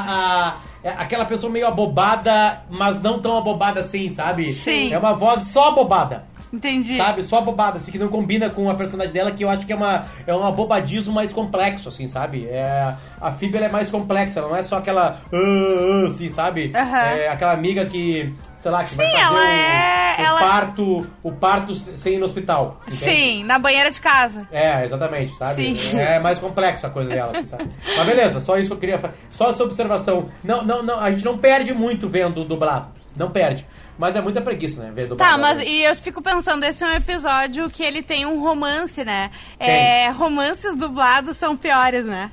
a- 0.49 0.55
é 0.85 0.91
aquela 0.91 1.25
pessoa 1.25 1.51
meio 1.53 1.67
abobada, 1.67 2.61
mas 2.71 3.03
não 3.03 3.21
tão 3.21 3.37
abobada 3.37 3.81
assim, 3.81 4.09
sabe? 4.09 4.53
Sim. 4.53 4.93
É 4.93 4.99
uma 4.99 5.15
voz 5.15 5.47
só 5.49 5.69
abobada. 5.71 6.25
Entendi. 6.53 6.97
Sabe? 6.97 7.23
Só 7.23 7.41
bobada, 7.41 7.79
assim, 7.79 7.91
que 7.93 7.99
não 7.99 8.09
combina 8.09 8.49
com 8.51 8.71
a 8.71 8.75
personagem 8.75 9.13
dela, 9.13 9.31
que 9.33 9.45
eu 9.45 9.51
acho 9.51 9.67
que 9.67 9.73
é 9.73 9.77
uma 9.77 10.07
é 10.27 10.35
um 10.35 10.45
abobadismo 10.45 11.13
mais 11.13 11.33
complexo, 11.33 11.89
assim, 11.89 12.07
sabe? 12.09 12.47
É, 12.47 12.95
a 13.21 13.33
Phoebe 13.33 13.57
é 13.59 13.69
mais 13.69 13.91
complexa, 13.91 14.41
ela 14.41 14.49
não 14.49 14.57
é 14.57 14.63
só 14.63 14.77
aquela. 14.79 15.21
"Ah, 15.33 15.37
ah", 15.37 16.07
assim, 16.09 16.29
sabe? 16.29 16.71
É 16.75 17.29
aquela 17.29 17.53
amiga 17.53 17.85
que, 17.87 18.33
sei 18.57 18.71
lá, 18.71 18.85
que 18.85 18.95
vai 18.95 19.07
fazer 19.07 19.19
ela 19.23 19.39
o, 19.39 19.43
é- 19.43 20.17
o 20.19 20.23
ela- 20.25 20.39
parto, 20.41 21.07
o 21.23 21.33
parto 21.33 21.75
sem 21.75 22.15
ir 22.15 22.19
no 22.19 22.27
hospital. 22.27 22.81
entende? 22.87 22.97
Sim, 23.05 23.45
na 23.45 23.59
banheira 23.59 23.91
de 23.91 24.01
casa. 24.01 24.47
É, 24.53 24.85
exatamente, 24.85 25.37
sabe? 25.37 25.77
Sim. 25.79 25.99
É 25.99 26.19
mais 26.21 26.39
complexa 26.39 26.87
a 26.87 26.91
coisa 26.91 27.09
dela, 27.09 27.33
assim, 27.33 27.47
sabe? 27.47 27.71
Mas 27.97 28.07
beleza, 28.07 28.41
só 28.41 28.57
isso 28.59 28.69
que 28.69 28.75
eu 28.75 28.79
queria 28.81 28.99
fazer. 28.99 29.15
Só 29.31 29.51
essa 29.51 29.65
observação. 29.65 30.29
Não, 30.45 30.65
não, 30.65 30.83
não, 30.83 31.01
a 31.01 31.11
gente 31.11 31.25
não 31.25 31.37
perde 31.39 31.75
muito 31.75 32.09
vendo 32.09 32.45
dublado. 32.45 32.89
Não 33.17 33.31
perde. 33.31 33.67
Mas 33.99 34.15
é 34.15 34.21
muita 34.21 34.43
preguiça, 34.43 34.83
né? 34.83 34.93
Ver. 34.95 35.15
Tá, 35.17 35.39
mas 35.39 35.59
e 35.61 35.83
eu 35.83 35.97
fico 35.97 36.21
pensando, 36.21 36.65
esse 36.65 36.85
é 36.85 36.87
um 36.87 36.93
episódio 36.93 37.71
que 37.71 37.83
ele 37.83 38.03
tem 38.03 38.27
um 38.27 38.41
romance, 38.41 39.03
né? 39.05 39.31
É, 39.59 40.11
romances 40.11 40.77
dublados 40.77 41.37
são 41.37 41.57
piores, 41.57 42.05
né? 42.05 42.31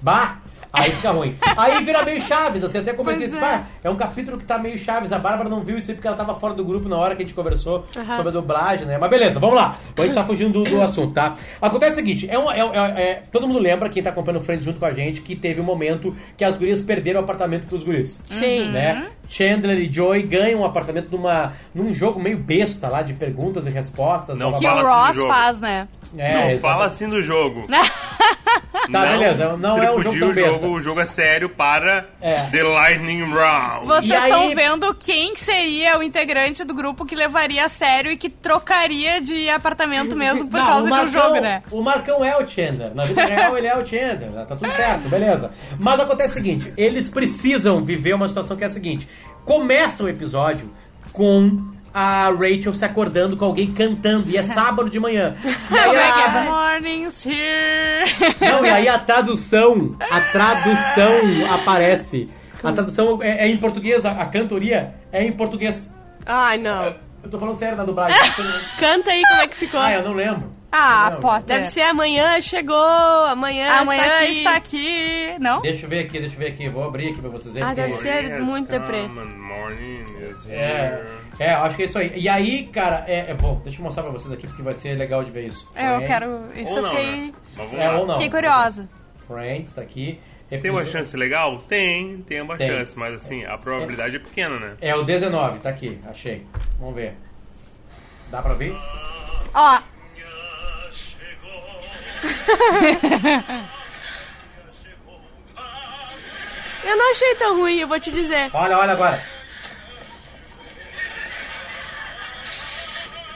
Bah! 0.00 0.41
Aí 0.72 0.90
fica 0.90 1.10
ruim. 1.10 1.36
Aí 1.56 1.84
vira 1.84 2.02
meio 2.02 2.22
Chaves, 2.22 2.64
assim, 2.64 2.78
até 2.78 2.92
comentei 2.94 3.26
isso. 3.26 3.36
é. 3.36 3.40
"Bah, 3.40 3.62
É 3.84 3.90
um 3.90 3.96
capítulo 3.96 4.38
que 4.38 4.44
tá 4.44 4.56
meio 4.58 4.78
Chaves. 4.78 5.12
A 5.12 5.18
Bárbara 5.18 5.48
não 5.48 5.60
viu 5.60 5.76
isso 5.76 5.90
aí 5.90 5.94
porque 5.94 6.08
ela 6.08 6.16
tava 6.16 6.34
fora 6.36 6.54
do 6.54 6.64
grupo 6.64 6.88
na 6.88 6.96
hora 6.96 7.14
que 7.14 7.22
a 7.22 7.26
gente 7.26 7.34
conversou 7.34 7.84
Aham. 7.96 8.16
sobre 8.16 8.28
a 8.28 8.32
dublagem, 8.32 8.86
né? 8.86 8.96
Mas 8.98 9.10
beleza, 9.10 9.38
vamos 9.38 9.56
lá. 9.56 9.76
A 9.96 10.02
gente 10.02 10.14
tá 10.14 10.24
fugindo 10.24 10.64
do, 10.64 10.70
do 10.70 10.80
assunto, 10.80 11.12
tá? 11.12 11.34
Acontece 11.60 11.92
o 11.92 11.96
seguinte: 11.96 12.26
é 12.30 12.38
um, 12.38 12.50
é, 12.50 12.60
é- 12.60 13.02
é- 13.02 13.22
todo 13.30 13.46
mundo 13.46 13.58
lembra, 13.58 13.88
quem 13.88 14.02
tá 14.02 14.10
acompanhando 14.10 14.40
o 14.40 14.44
Friends 14.44 14.64
junto 14.64 14.80
com 14.80 14.86
a 14.86 14.92
gente, 14.94 15.20
que 15.20 15.36
teve 15.36 15.60
um 15.60 15.64
momento 15.64 16.16
que 16.36 16.44
as 16.44 16.56
gurias 16.56 16.80
perderam 16.80 17.20
o 17.20 17.24
apartamento 17.24 17.66
pros 17.66 17.82
guris. 17.82 18.22
Sim. 18.30 18.70
Né? 18.70 19.08
Chandler 19.28 19.78
e 19.78 19.92
Joey 19.92 20.22
ganham 20.22 20.60
um 20.60 20.64
apartamento 20.64 21.10
numa, 21.10 21.52
num 21.74 21.92
jogo 21.94 22.20
meio 22.20 22.38
besta 22.38 22.88
lá 22.88 23.02
de 23.02 23.12
perguntas 23.14 23.66
e 23.66 23.70
respostas. 23.70 24.36
Não 24.38 24.52
Que 24.58 24.66
o 24.66 24.70
assim 24.70 24.82
Ross 24.82 25.08
do 25.08 25.14
jogo. 25.14 25.28
faz, 25.32 25.58
né? 25.60 25.88
É, 26.16 26.34
não, 26.34 26.42
exato. 26.50 26.60
fala 26.60 26.86
assim 26.86 27.08
do 27.08 27.20
jogo. 27.22 27.66
Tá, 28.90 29.02
beleza, 29.06 29.56
não 29.56 29.82
é 29.82 29.92
um 29.92 30.02
jogo 30.02 30.18
tão 30.18 30.28
o 30.30 30.34
jogo, 30.34 30.50
besta. 30.50 30.66
o 30.66 30.80
jogo 30.80 31.00
é 31.00 31.06
sério 31.06 31.48
para 31.50 32.06
É. 32.20 32.46
The 32.50 32.62
Lightning 32.62 33.22
Round. 33.30 33.86
Vocês 33.86 34.10
aí- 34.12 34.30
estão 34.30 34.54
vendo 34.54 34.94
quem 34.94 35.36
seria 35.36 35.98
o 35.98 36.02
integrante 36.02 36.64
do 36.64 36.74
grupo 36.74 37.04
que 37.04 37.14
levaria 37.14 37.64
a 37.64 37.68
sério 37.68 38.10
e 38.10 38.16
que 38.16 38.30
trocaria 38.30 39.20
de 39.20 39.48
apartamento 39.50 40.16
mesmo 40.16 40.48
por 40.48 40.58
Não, 40.58 40.66
causa 40.66 40.80
o 40.80 40.84
do 40.84 40.90
Marcão, 40.90 41.22
jogo, 41.22 41.40
né? 41.40 41.62
O 41.70 41.82
Marcão 41.82 42.24
é 42.24 42.36
o 42.36 42.46
Chandler. 42.46 42.94
Na 42.94 43.04
vida 43.04 43.24
real, 43.24 43.56
ele 43.58 43.66
é 43.66 43.76
o 43.76 43.86
Chandler. 43.86 44.30
Tá 44.46 44.56
tudo 44.56 44.72
certo, 44.72 45.08
beleza. 45.08 45.50
Mas 45.78 46.00
acontece 46.00 46.30
o 46.30 46.34
seguinte: 46.34 46.72
eles 46.76 47.08
precisam 47.08 47.84
viver 47.84 48.14
uma 48.14 48.28
situação 48.28 48.56
que 48.56 48.64
é 48.64 48.66
a 48.66 48.70
seguinte: 48.70 49.08
começa 49.44 50.02
o 50.02 50.08
episódio 50.08 50.70
com 51.12 51.71
a 51.94 52.30
Rachel 52.30 52.74
se 52.74 52.84
acordando 52.84 53.36
com 53.36 53.44
alguém 53.44 53.72
cantando, 53.72 54.28
e 54.28 54.36
é 54.36 54.42
sábado 54.44 54.88
de 54.88 54.98
manhã. 54.98 55.36
E 55.70 55.78
aí 55.78 55.96
é 55.96 56.12
que 56.12 56.20
é? 56.20 56.44
Mornings 56.44 57.26
here. 57.26 58.36
Não, 58.40 58.64
e 58.64 58.70
aí 58.70 58.88
a 58.88 58.98
tradução, 58.98 59.96
a 60.10 60.20
tradução 60.20 61.46
aparece. 61.52 62.28
A 62.62 62.72
tradução 62.72 63.22
é, 63.22 63.46
é 63.46 63.48
em 63.48 63.56
português, 63.56 64.04
a, 64.04 64.12
a 64.12 64.26
cantoria 64.26 64.94
é 65.10 65.24
em 65.24 65.32
português. 65.32 65.92
Ai, 66.24 66.58
não. 66.58 66.94
Eu 67.22 67.30
tô 67.30 67.38
falando 67.38 67.56
sério 67.56 67.76
na 67.76 67.84
dublagem. 67.84 68.16
Canta 68.78 69.10
aí 69.10 69.22
como 69.22 69.40
é 69.40 69.48
que 69.48 69.56
ficou. 69.56 69.80
ah, 69.80 69.92
eu 69.92 70.02
não 70.02 70.12
lembro. 70.12 70.50
Ah, 70.74 71.10
Não, 71.12 71.20
Potter. 71.20 71.44
Deve 71.44 71.64
ser 71.66 71.82
amanhã 71.82 72.40
chegou, 72.40 72.74
amanhã, 73.26 73.68
Amanhã 73.80 74.02
está 74.02 74.20
aqui. 74.22 74.38
está 74.38 74.56
aqui. 74.56 75.34
Não? 75.38 75.60
Deixa 75.60 75.84
eu 75.84 75.90
ver 75.90 75.98
aqui, 76.06 76.18
deixa 76.18 76.34
eu 76.34 76.38
ver 76.38 76.46
aqui. 76.46 76.68
Vou 76.70 76.84
abrir 76.84 77.10
aqui 77.10 77.20
pra 77.20 77.28
vocês 77.30 77.52
verem. 77.52 77.68
Ah, 77.68 77.74
deve 77.74 77.88
que- 77.88 77.94
ser 77.94 78.22
Morning 78.30 78.40
muito 78.42 78.68
deprê. 78.70 79.02
É, 80.48 81.04
é, 81.38 81.50
acho 81.50 81.76
que 81.76 81.82
é 81.82 81.86
isso 81.86 81.98
aí. 81.98 82.12
E 82.16 82.28
aí, 82.28 82.66
cara, 82.68 83.04
é, 83.06 83.30
é 83.30 83.34
bom, 83.34 83.60
deixa 83.64 83.78
eu 83.80 83.84
mostrar 83.84 84.02
pra 84.02 84.12
vocês 84.12 84.32
aqui 84.32 84.46
porque 84.46 84.62
vai 84.62 84.74
ser 84.74 84.94
legal 84.96 85.22
de 85.22 85.30
ver 85.30 85.46
isso. 85.46 85.70
É, 85.74 85.94
Eu 85.96 86.00
quero. 86.06 86.26
Isso 86.56 86.70
Ou 86.70 86.76
eu 86.78 86.82
não, 86.82 86.90
fiquei, 86.90 87.16
né? 87.16 87.32
É, 87.84 87.90
ou 87.92 88.06
não. 88.06 88.14
fiquei 88.14 88.30
curiosa. 88.30 88.88
Friends, 89.26 89.72
tá 89.74 89.82
aqui. 89.82 90.18
Tem 90.60 90.70
uma 90.70 90.84
chance 90.84 91.16
legal? 91.16 91.58
Tem, 91.60 92.18
tem 92.28 92.42
uma 92.42 92.56
Tem. 92.58 92.68
chance, 92.68 92.92
mas 92.98 93.14
assim, 93.14 93.42
a 93.44 93.56
probabilidade 93.56 94.16
é 94.16 94.18
pequena, 94.18 94.58
né? 94.58 94.74
É 94.82 94.94
o 94.94 95.02
19, 95.02 95.58
tá 95.60 95.70
aqui, 95.70 95.98
achei. 96.10 96.46
Vamos 96.78 96.94
ver. 96.94 97.14
Dá 98.30 98.42
pra 98.42 98.52
ver? 98.52 98.74
Ó, 99.54 99.78
Eu 106.84 106.96
não 106.96 107.10
achei 107.12 107.34
tão 107.36 107.56
ruim, 107.56 107.78
eu 107.78 107.86
vou 107.86 108.00
te 108.00 108.10
dizer. 108.10 108.50
Olha, 108.52 108.76
olha 108.76 108.92
agora. 108.92 109.22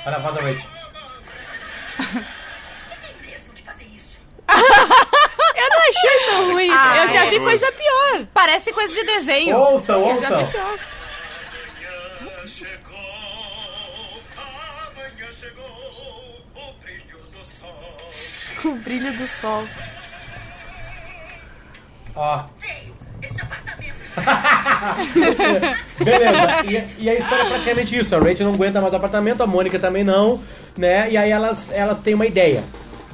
Olha 0.05 0.17
a 0.17 0.19
voz 0.19 0.35
da. 0.35 0.41
Eu 5.57 5.71
não 5.71 5.79
achei 5.89 6.27
tão 6.27 6.53
ruim. 6.53 6.71
Ah, 6.71 6.97
eu 6.99 7.09
já 7.09 7.25
vi 7.31 7.37
horroroso. 7.37 7.45
coisa 7.45 7.73
pior. 7.73 8.27
parece 8.33 8.73
coisa 8.73 8.93
de 8.93 9.03
desenho. 9.05 9.57
Ouçam, 9.57 10.11
Eu 10.11 10.21
já 10.21 10.29
vi 10.29 10.45
ouçam. 10.45 10.79
O 18.73 18.77
brilho 18.77 19.13
do 19.17 19.27
sol. 19.27 19.65
Ó, 22.15 22.45
Tenho 22.61 22.95
esse 23.23 23.41
apartamento 23.43 23.97
Beleza. 26.03 26.65
E, 26.65 27.05
e 27.05 27.11
a 27.11 27.15
história 27.15 27.43
é 27.43 27.49
praticamente 27.49 27.99
isso. 27.99 28.15
A 28.15 28.19
Rachel 28.19 28.47
não 28.47 28.55
aguenta 28.55 28.81
mais 28.81 28.93
o 28.93 28.97
apartamento, 28.97 29.43
a 29.43 29.47
Mônica 29.47 29.79
também 29.79 30.05
não, 30.05 30.41
né? 30.77 31.11
E 31.11 31.17
aí 31.17 31.31
elas, 31.31 31.71
elas 31.71 32.01
têm 32.01 32.15
uma 32.15 32.27
ideia. 32.27 32.65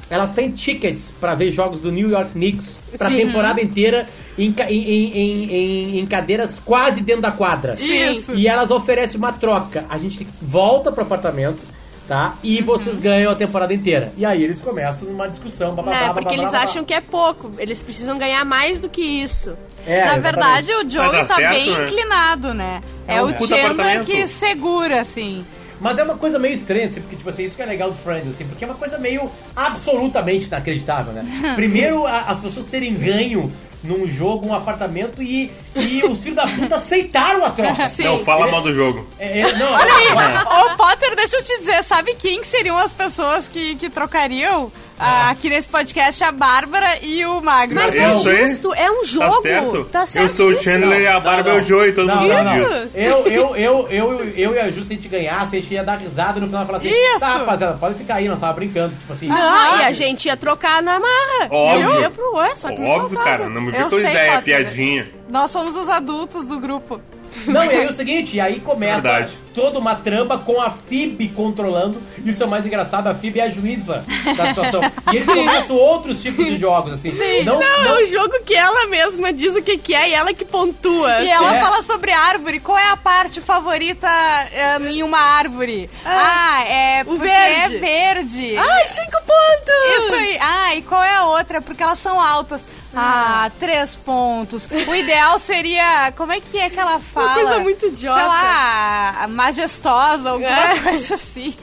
Elas 0.09 0.31
têm 0.31 0.51
tickets 0.51 1.11
pra 1.19 1.33
ver 1.33 1.51
jogos 1.51 1.79
do 1.79 1.91
New 1.91 2.09
York 2.09 2.31
Knicks 2.31 2.79
pra 2.97 3.07
Sim. 3.07 3.15
temporada 3.15 3.61
inteira 3.61 4.07
em, 4.37 4.53
em, 4.69 5.17
em, 5.17 5.99
em 5.99 6.05
cadeiras 6.05 6.59
quase 6.63 7.01
dentro 7.01 7.23
da 7.23 7.31
quadra. 7.31 7.73
Isso. 7.73 8.33
E 8.33 8.47
elas 8.47 8.69
oferecem 8.69 9.17
uma 9.17 9.31
troca. 9.31 9.85
A 9.89 9.97
gente 9.97 10.27
volta 10.41 10.91
pro 10.91 11.03
apartamento, 11.03 11.59
tá? 12.07 12.35
E 12.43 12.59
Uhum. 12.59 12.65
vocês 12.65 12.99
ganham 12.99 13.31
a 13.31 13.35
temporada 13.35 13.73
inteira. 13.73 14.11
E 14.17 14.25
aí 14.25 14.43
eles 14.43 14.59
começam 14.59 15.07
uma 15.07 15.27
discussão. 15.27 15.73
bababá, 15.75 15.91
Né, 15.91 16.07
porque 16.13 16.23
bababá, 16.35 16.41
eles 16.41 16.53
acham 16.53 16.83
que 16.83 16.93
é 16.93 17.01
pouco. 17.01 17.51
Eles 17.57 17.79
precisam 17.79 18.17
ganhar 18.17 18.43
mais 18.45 18.79
do 18.81 18.89
que 18.89 19.01
isso. 19.01 19.55
É, 19.85 20.05
Na 20.05 20.17
exatamente. 20.17 20.21
verdade, 20.23 20.71
o 20.73 20.89
Joey 20.89 21.27
tá 21.27 21.35
certo, 21.35 21.49
bem 21.49 21.71
né? 21.77 21.83
inclinado, 21.83 22.53
né? 22.53 22.81
É, 23.07 23.15
É 23.17 23.21
um 23.23 23.35
o 23.35 23.47
Chandler 23.47 24.03
que 24.03 24.27
segura, 24.27 25.01
assim. 25.01 25.45
Mas 25.81 25.97
é 25.99 26.03
uma 26.03 26.15
coisa 26.17 26.39
meio 26.39 26.53
estranha, 26.53 26.85
assim, 26.85 27.01
porque, 27.01 27.17
tipo 27.17 27.29
assim, 27.29 27.43
isso 27.43 27.57
que 27.57 27.61
é 27.61 27.65
legal 27.65 27.91
do 27.91 27.97
Friends, 27.97 28.27
assim, 28.29 28.45
porque 28.45 28.63
é 28.63 28.67
uma 28.67 28.75
coisa 28.77 28.97
meio 28.97 29.29
absolutamente 29.55 30.45
inacreditável, 30.45 31.11
né? 31.13 31.25
Primeiro, 31.55 32.05
a- 32.05 32.21
as 32.27 32.39
pessoas 32.39 32.65
terem 32.67 32.93
ganho 32.93 33.51
num 33.83 34.07
jogo, 34.07 34.47
um 34.47 34.53
apartamento 34.53 35.21
e, 35.21 35.51
e 35.75 36.03
os 36.05 36.19
filhos 36.21 36.35
da 36.35 36.47
puta 36.47 36.75
aceitaram 36.75 37.43
a 37.45 37.49
troca. 37.51 37.87
Sim. 37.89 38.03
Não, 38.03 38.19
fala 38.25 38.43
Ele- 38.43 38.51
mal 38.51 38.61
do 38.61 38.73
jogo. 38.73 39.05
É, 39.19 39.41
é, 39.41 39.51
não, 39.53 39.71
Olha 39.73 39.93
aí, 39.93 40.07
agora- 40.09 40.71
ô 40.73 40.77
Potter, 40.77 41.15
deixa 41.15 41.37
eu 41.37 41.43
te 41.43 41.59
dizer, 41.59 41.83
sabe 41.83 42.13
quem 42.15 42.41
que 42.41 42.47
seriam 42.47 42.77
as 42.77 42.91
pessoas 42.93 43.47
que, 43.47 43.75
que 43.75 43.89
trocariam 43.89 44.71
ah, 44.99 45.31
aqui 45.31 45.49
nesse 45.49 45.67
podcast? 45.67 46.23
A 46.23 46.31
Bárbara 46.31 46.99
e 47.01 47.25
o 47.25 47.41
Magno. 47.41 47.75
Mas 47.75 47.95
é 47.95 48.13
sei. 48.13 48.47
justo, 48.47 48.73
é 48.73 48.89
um 48.89 49.01
Tá 49.01 49.07
jogo. 49.07 49.41
certo? 49.41 49.83
Tá 49.85 50.05
certo. 50.05 50.29
eu 50.29 50.35
sou 50.35 50.49
o 50.49 50.63
Chandler 50.63 51.01
e 51.01 51.07
a 51.07 51.19
Bárbara 51.19 51.57
é 51.57 51.61
o 51.61 51.65
Joey, 51.65 51.93
todo 51.93 52.07
não, 52.07 52.17
mundo 52.17 52.27
não, 52.33 52.43
não. 52.43 52.53
Eu, 52.93 53.27
eu, 53.27 53.55
eu, 53.55 53.87
eu, 53.89 54.33
eu 54.35 54.53
e 54.55 54.59
a 54.59 54.69
Ju, 54.69 54.83
se 54.85 54.93
a 54.93 54.95
gente 54.95 55.07
ganhasse, 55.07 55.57
a 55.57 55.59
gente 55.59 55.73
ia 55.73 55.83
dar 55.83 55.97
risada 55.99 56.37
e 56.37 56.41
no 56.41 56.47
final 56.47 56.65
falar 56.65 56.77
assim: 56.77 56.89
Isso. 56.89 57.19
tá, 57.19 57.27
rapaziada, 57.37 57.77
pode 57.77 57.95
ficar 57.95 58.15
aí, 58.15 58.27
nós 58.29 58.39
tava 58.39 58.53
brincando. 58.53 58.93
Tipo 58.95 59.13
assim, 59.13 59.27
Não, 59.27 59.35
Aham. 59.35 59.81
e 59.81 59.85
a 59.85 59.91
gente 59.91 60.25
ia 60.27 60.37
trocar 60.37 60.81
na 60.81 60.99
marra. 60.99 61.47
Óbvio. 61.49 61.89
Eu 61.89 62.01
ia 62.01 62.09
pro 62.11 62.35
ué, 62.35 62.55
só 62.55 62.69
que 62.71 62.81
Óbvio, 62.81 63.19
cara, 63.19 63.49
não 63.49 63.61
me 63.61 63.71
vê 63.71 63.83
tua 63.85 63.99
ideia, 63.99 64.35
Potter. 64.35 64.43
piadinha. 64.43 65.07
Nós 65.29 65.51
somos 65.51 65.75
os 65.75 65.89
adultos 65.89 66.45
do 66.45 66.59
grupo. 66.59 66.99
Não, 67.47 67.63
e 67.65 67.69
aí 67.69 67.85
é 67.87 67.89
o 67.89 67.95
seguinte, 67.95 68.35
e 68.35 68.39
aí 68.39 68.59
começa 68.59 69.01
Verdade. 69.01 69.39
toda 69.55 69.79
uma 69.79 69.95
trama 69.95 70.37
com 70.37 70.61
a 70.61 70.69
FIB 70.69 71.29
controlando. 71.29 71.99
Isso 72.23 72.43
é 72.43 72.45
o 72.45 72.49
mais 72.49 72.63
engraçado, 72.63 73.07
a 73.07 73.15
FIB 73.15 73.39
é 73.39 73.43
a 73.45 73.49
juíza 73.49 74.05
da 74.37 74.47
situação. 74.49 74.81
E 75.11 75.15
eles 75.15 75.25
começam 75.25 75.75
outros 75.75 76.21
tipos 76.21 76.45
de 76.45 76.57
jogos, 76.57 76.93
assim. 76.93 77.11
Não, 77.43 77.59
Não, 77.59 77.81
não- 77.83 77.97
é 77.97 78.03
um 78.03 78.05
jogo 78.05 78.39
que 78.45 78.53
ela 78.53 78.85
mesma 78.85 79.33
diz 79.33 79.55
o 79.55 79.63
que, 79.63 79.79
que 79.79 79.95
é 79.95 80.11
e 80.11 80.13
ela 80.13 80.31
que 80.31 80.45
pontua. 80.45 81.23
E 81.23 81.29
ela 81.29 81.57
É. 81.57 81.59
fala 81.59 81.81
sobre 81.81 82.11
árvore. 82.11 82.59
Qual 82.59 82.77
é 82.77 82.89
a 82.91 82.97
parte 82.97 83.41
favorita 83.41 84.07
eh, 84.51 84.77
em 84.91 85.01
uma 85.01 85.17
árvore? 85.19 85.89
Ah, 86.05 86.63
é 86.67 87.03
porque 87.03 87.23
verde. 87.23 87.75
é 87.77 87.79
verde. 87.79 88.57
Ai, 88.57 88.87
cinco 88.87 89.17
pontos! 89.25 90.05
Isso 90.05 90.13
aí. 90.13 90.37
Ah, 90.39 90.75
e 90.75 90.81
qual 90.83 91.01
é 91.01 91.15
a 91.15 91.25
outra? 91.25 91.59
Porque 91.63 91.81
elas 91.81 91.97
são 91.97 92.21
altas. 92.21 92.61
Ah, 92.95 93.49
três 93.59 93.95
pontos. 93.95 94.67
O 94.87 94.95
ideal 94.95 95.39
seria. 95.39 96.11
Como 96.15 96.31
é 96.31 96.39
que 96.39 96.59
é 96.59 96.69
que 96.69 96.79
ela 96.79 96.99
fala? 96.99 97.33
coisa 97.33 97.59
muito 97.59 97.85
idiota. 97.87 98.19
Sei 98.19 98.27
lá, 98.27 99.27
majestosa, 99.29 100.29
alguma 100.31 100.49
É. 100.73 100.79
coisa 100.79 101.15
assim. 101.15 101.53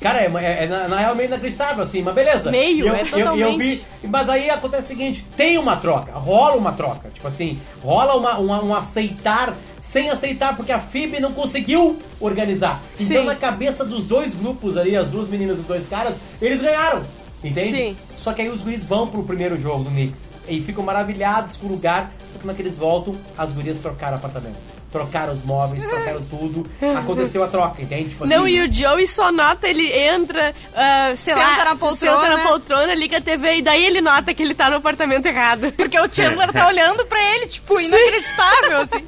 Cara, 0.00 0.18
é, 0.20 0.30
é- 0.34 0.64
é 0.64 0.66
na, 0.66 0.88
na 0.88 0.96
real 0.98 1.14
meio 1.14 1.26
inacreditável, 1.26 1.82
assim, 1.84 2.00
mas 2.02 2.14
beleza. 2.14 2.50
Meio, 2.50 2.86
E 2.86 2.88
eu, 2.88 2.94
é 2.94 3.02
eu- 3.02 3.06
eu, 3.06 3.10
totalmente. 3.18 3.58
vi, 3.58 3.84
mas 4.08 4.28
aí 4.30 4.48
acontece 4.48 4.84
o 4.84 4.88
seguinte, 4.88 5.26
tem 5.36 5.58
uma 5.58 5.76
troca, 5.76 6.12
rola 6.12 6.56
uma 6.56 6.72
troca. 6.72 7.10
Tipo 7.12 7.28
assim, 7.28 7.60
rola 7.82 8.16
uma, 8.16 8.38
uma- 8.38 8.64
um 8.64 8.74
aceitar 8.74 9.52
sem 9.76 10.08
aceitar, 10.08 10.56
porque 10.56 10.72
a 10.72 10.78
FIB 10.78 11.20
não 11.20 11.32
conseguiu 11.32 12.00
organizar. 12.18 12.80
Então 12.98 13.20
Sim. 13.20 13.26
na 13.26 13.34
cabeça 13.34 13.84
dos 13.84 14.06
dois 14.06 14.34
grupos 14.34 14.78
ali, 14.78 14.96
as 14.96 15.08
duas 15.08 15.28
meninas 15.28 15.58
dos 15.58 15.66
dois 15.66 15.86
caras, 15.86 16.14
eles 16.40 16.62
ganharam. 16.62 17.04
Entende? 17.44 17.70
Sim. 17.70 17.96
Só 18.18 18.32
que 18.32 18.40
aí 18.40 18.48
os 18.48 18.62
guris 18.62 18.82
vão 18.84 19.06
pro 19.06 19.22
primeiro 19.22 19.60
jogo 19.60 19.84
do 19.84 19.90
Knicks. 19.90 20.29
E 20.48 20.60
ficam 20.60 20.82
maravilhados 20.84 21.56
com 21.56 21.66
o 21.66 21.70
lugar. 21.70 22.10
Só 22.32 22.38
que 22.38 22.46
na 22.46 22.54
que 22.54 22.62
eles 22.62 22.76
voltam, 22.76 23.14
as 23.36 23.50
gurias 23.52 23.78
trocaram 23.78 24.16
apartamento. 24.16 24.56
Trocaram 24.90 25.32
os 25.32 25.44
móveis, 25.44 25.84
trocaram 25.86 26.20
tudo. 26.28 26.66
Aconteceu 26.98 27.44
a 27.44 27.46
troca, 27.48 27.80
entende? 27.80 28.08
Tipo 28.10 28.26
Não, 28.26 28.42
assim, 28.44 28.54
e 28.54 28.62
o 28.66 28.72
Joey 28.72 29.06
só 29.06 29.30
nota, 29.30 29.68
ele 29.68 29.86
entra, 29.92 30.52
ah, 30.74 31.12
sei 31.14 31.32
Senta 31.34 31.46
lá, 31.46 31.64
na 31.66 31.76
poltrona. 31.76 32.20
senta 32.20 32.36
na 32.36 32.42
poltrona, 32.42 32.94
liga 32.96 33.18
a 33.18 33.20
TV 33.20 33.58
e 33.58 33.62
daí 33.62 33.84
ele 33.84 34.00
nota 34.00 34.34
que 34.34 34.42
ele 34.42 34.52
tá 34.52 34.68
no 34.68 34.76
apartamento 34.76 35.26
errado. 35.26 35.70
Porque 35.78 35.96
o 35.96 36.12
Chandler 36.12 36.52
tá 36.52 36.66
olhando 36.68 37.06
pra 37.06 37.22
ele, 37.36 37.46
tipo, 37.46 37.78
inacreditável, 37.80 38.80
assim. 38.80 39.04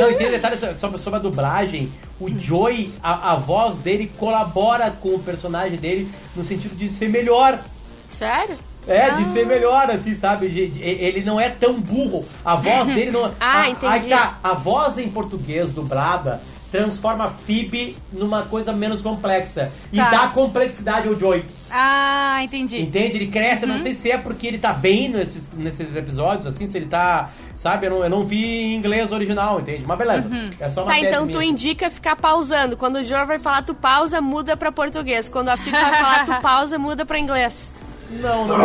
Não, 0.00 0.10
e 0.10 0.14
tem 0.16 0.30
detalhe 0.30 0.58
so- 0.58 0.78
sobre, 0.78 0.98
sobre 0.98 1.18
a 1.18 1.22
dublagem. 1.22 1.92
O 2.18 2.30
Joey, 2.30 2.90
a, 3.02 3.32
a 3.32 3.36
voz 3.36 3.76
dele 3.80 4.10
colabora 4.16 4.90
com 4.90 5.10
o 5.10 5.18
personagem 5.18 5.76
dele 5.76 6.08
no 6.34 6.42
sentido 6.42 6.74
de 6.74 6.88
ser 6.88 7.10
melhor. 7.10 7.58
Sério? 8.18 8.56
É, 8.86 9.10
de 9.10 9.24
ser 9.32 9.44
melhor, 9.46 9.90
assim, 9.90 10.14
sabe? 10.14 10.48
De- 10.48 10.68
de- 10.68 10.80
ele 10.82 11.22
não 11.22 11.38
é 11.40 11.50
tão 11.50 11.74
burro. 11.80 12.24
A 12.44 12.56
voz 12.56 12.86
dele 12.94 13.10
não. 13.10 13.26
Ah, 13.40 13.62
a, 13.62 13.68
entendi. 13.70 13.86
Aí 13.92 14.08
tá, 14.08 14.38
a 14.42 14.54
voz 14.54 14.96
em 14.98 15.08
português 15.10 15.70
dublada 15.70 16.40
transforma 16.70 17.24
a 17.24 17.30
Phoebe 17.30 17.96
numa 18.12 18.42
coisa 18.42 18.72
menos 18.72 19.00
complexa. 19.00 19.72
E 19.90 19.96
Tá. 19.96 20.10
dá 20.10 20.28
complexidade 20.28 21.08
ao 21.08 21.14
Joey. 21.14 21.42
Ah, 21.70 22.40
entendi. 22.42 22.78
Entende? 22.80 23.16
Ele 23.16 23.26
cresce, 23.28 23.64
Uhum. 23.64 23.72
não 23.72 23.78
sei 23.78 23.94
se 23.94 24.10
é 24.10 24.18
porque 24.18 24.46
ele 24.46 24.58
tá 24.58 24.72
bem 24.74 25.08
nesses, 25.08 25.52
nesses 25.54 25.94
episódios, 25.96 26.46
assim, 26.46 26.68
se 26.68 26.76
ele 26.76 26.86
tá. 26.86 27.30
Sabe, 27.56 27.86
eu 27.86 27.90
não, 27.90 28.04
eu 28.04 28.10
não 28.10 28.24
vi 28.24 28.44
em 28.44 28.76
inglês 28.76 29.12
original, 29.12 29.60
entende? 29.60 29.84
Mas 29.86 29.98
beleza. 29.98 30.30
É 30.60 30.68
só 30.68 30.82
uma 30.84 30.92
Tá, 30.92 31.00
então 31.00 31.24
minha, 31.26 31.38
tu 31.38 31.42
indica 31.42 31.90
ficar 31.90 32.16
pausando. 32.16 32.76
Quando 32.76 32.96
o 32.96 33.04
Joey 33.04 33.26
vai 33.26 33.38
falar 33.38 33.62
tu 33.62 33.74
pausa, 33.74 34.20
muda 34.20 34.56
pra 34.56 34.70
português. 34.70 35.28
Quando 35.28 35.48
a 35.48 35.56
Fica 35.56 35.78
vai 35.78 35.98
falar 36.00 36.24
tu 36.26 36.40
pausa, 36.42 36.78
muda 36.78 37.04
pra 37.04 37.18
inglês. 37.18 37.72
Não, 38.10 38.46
não. 38.46 38.56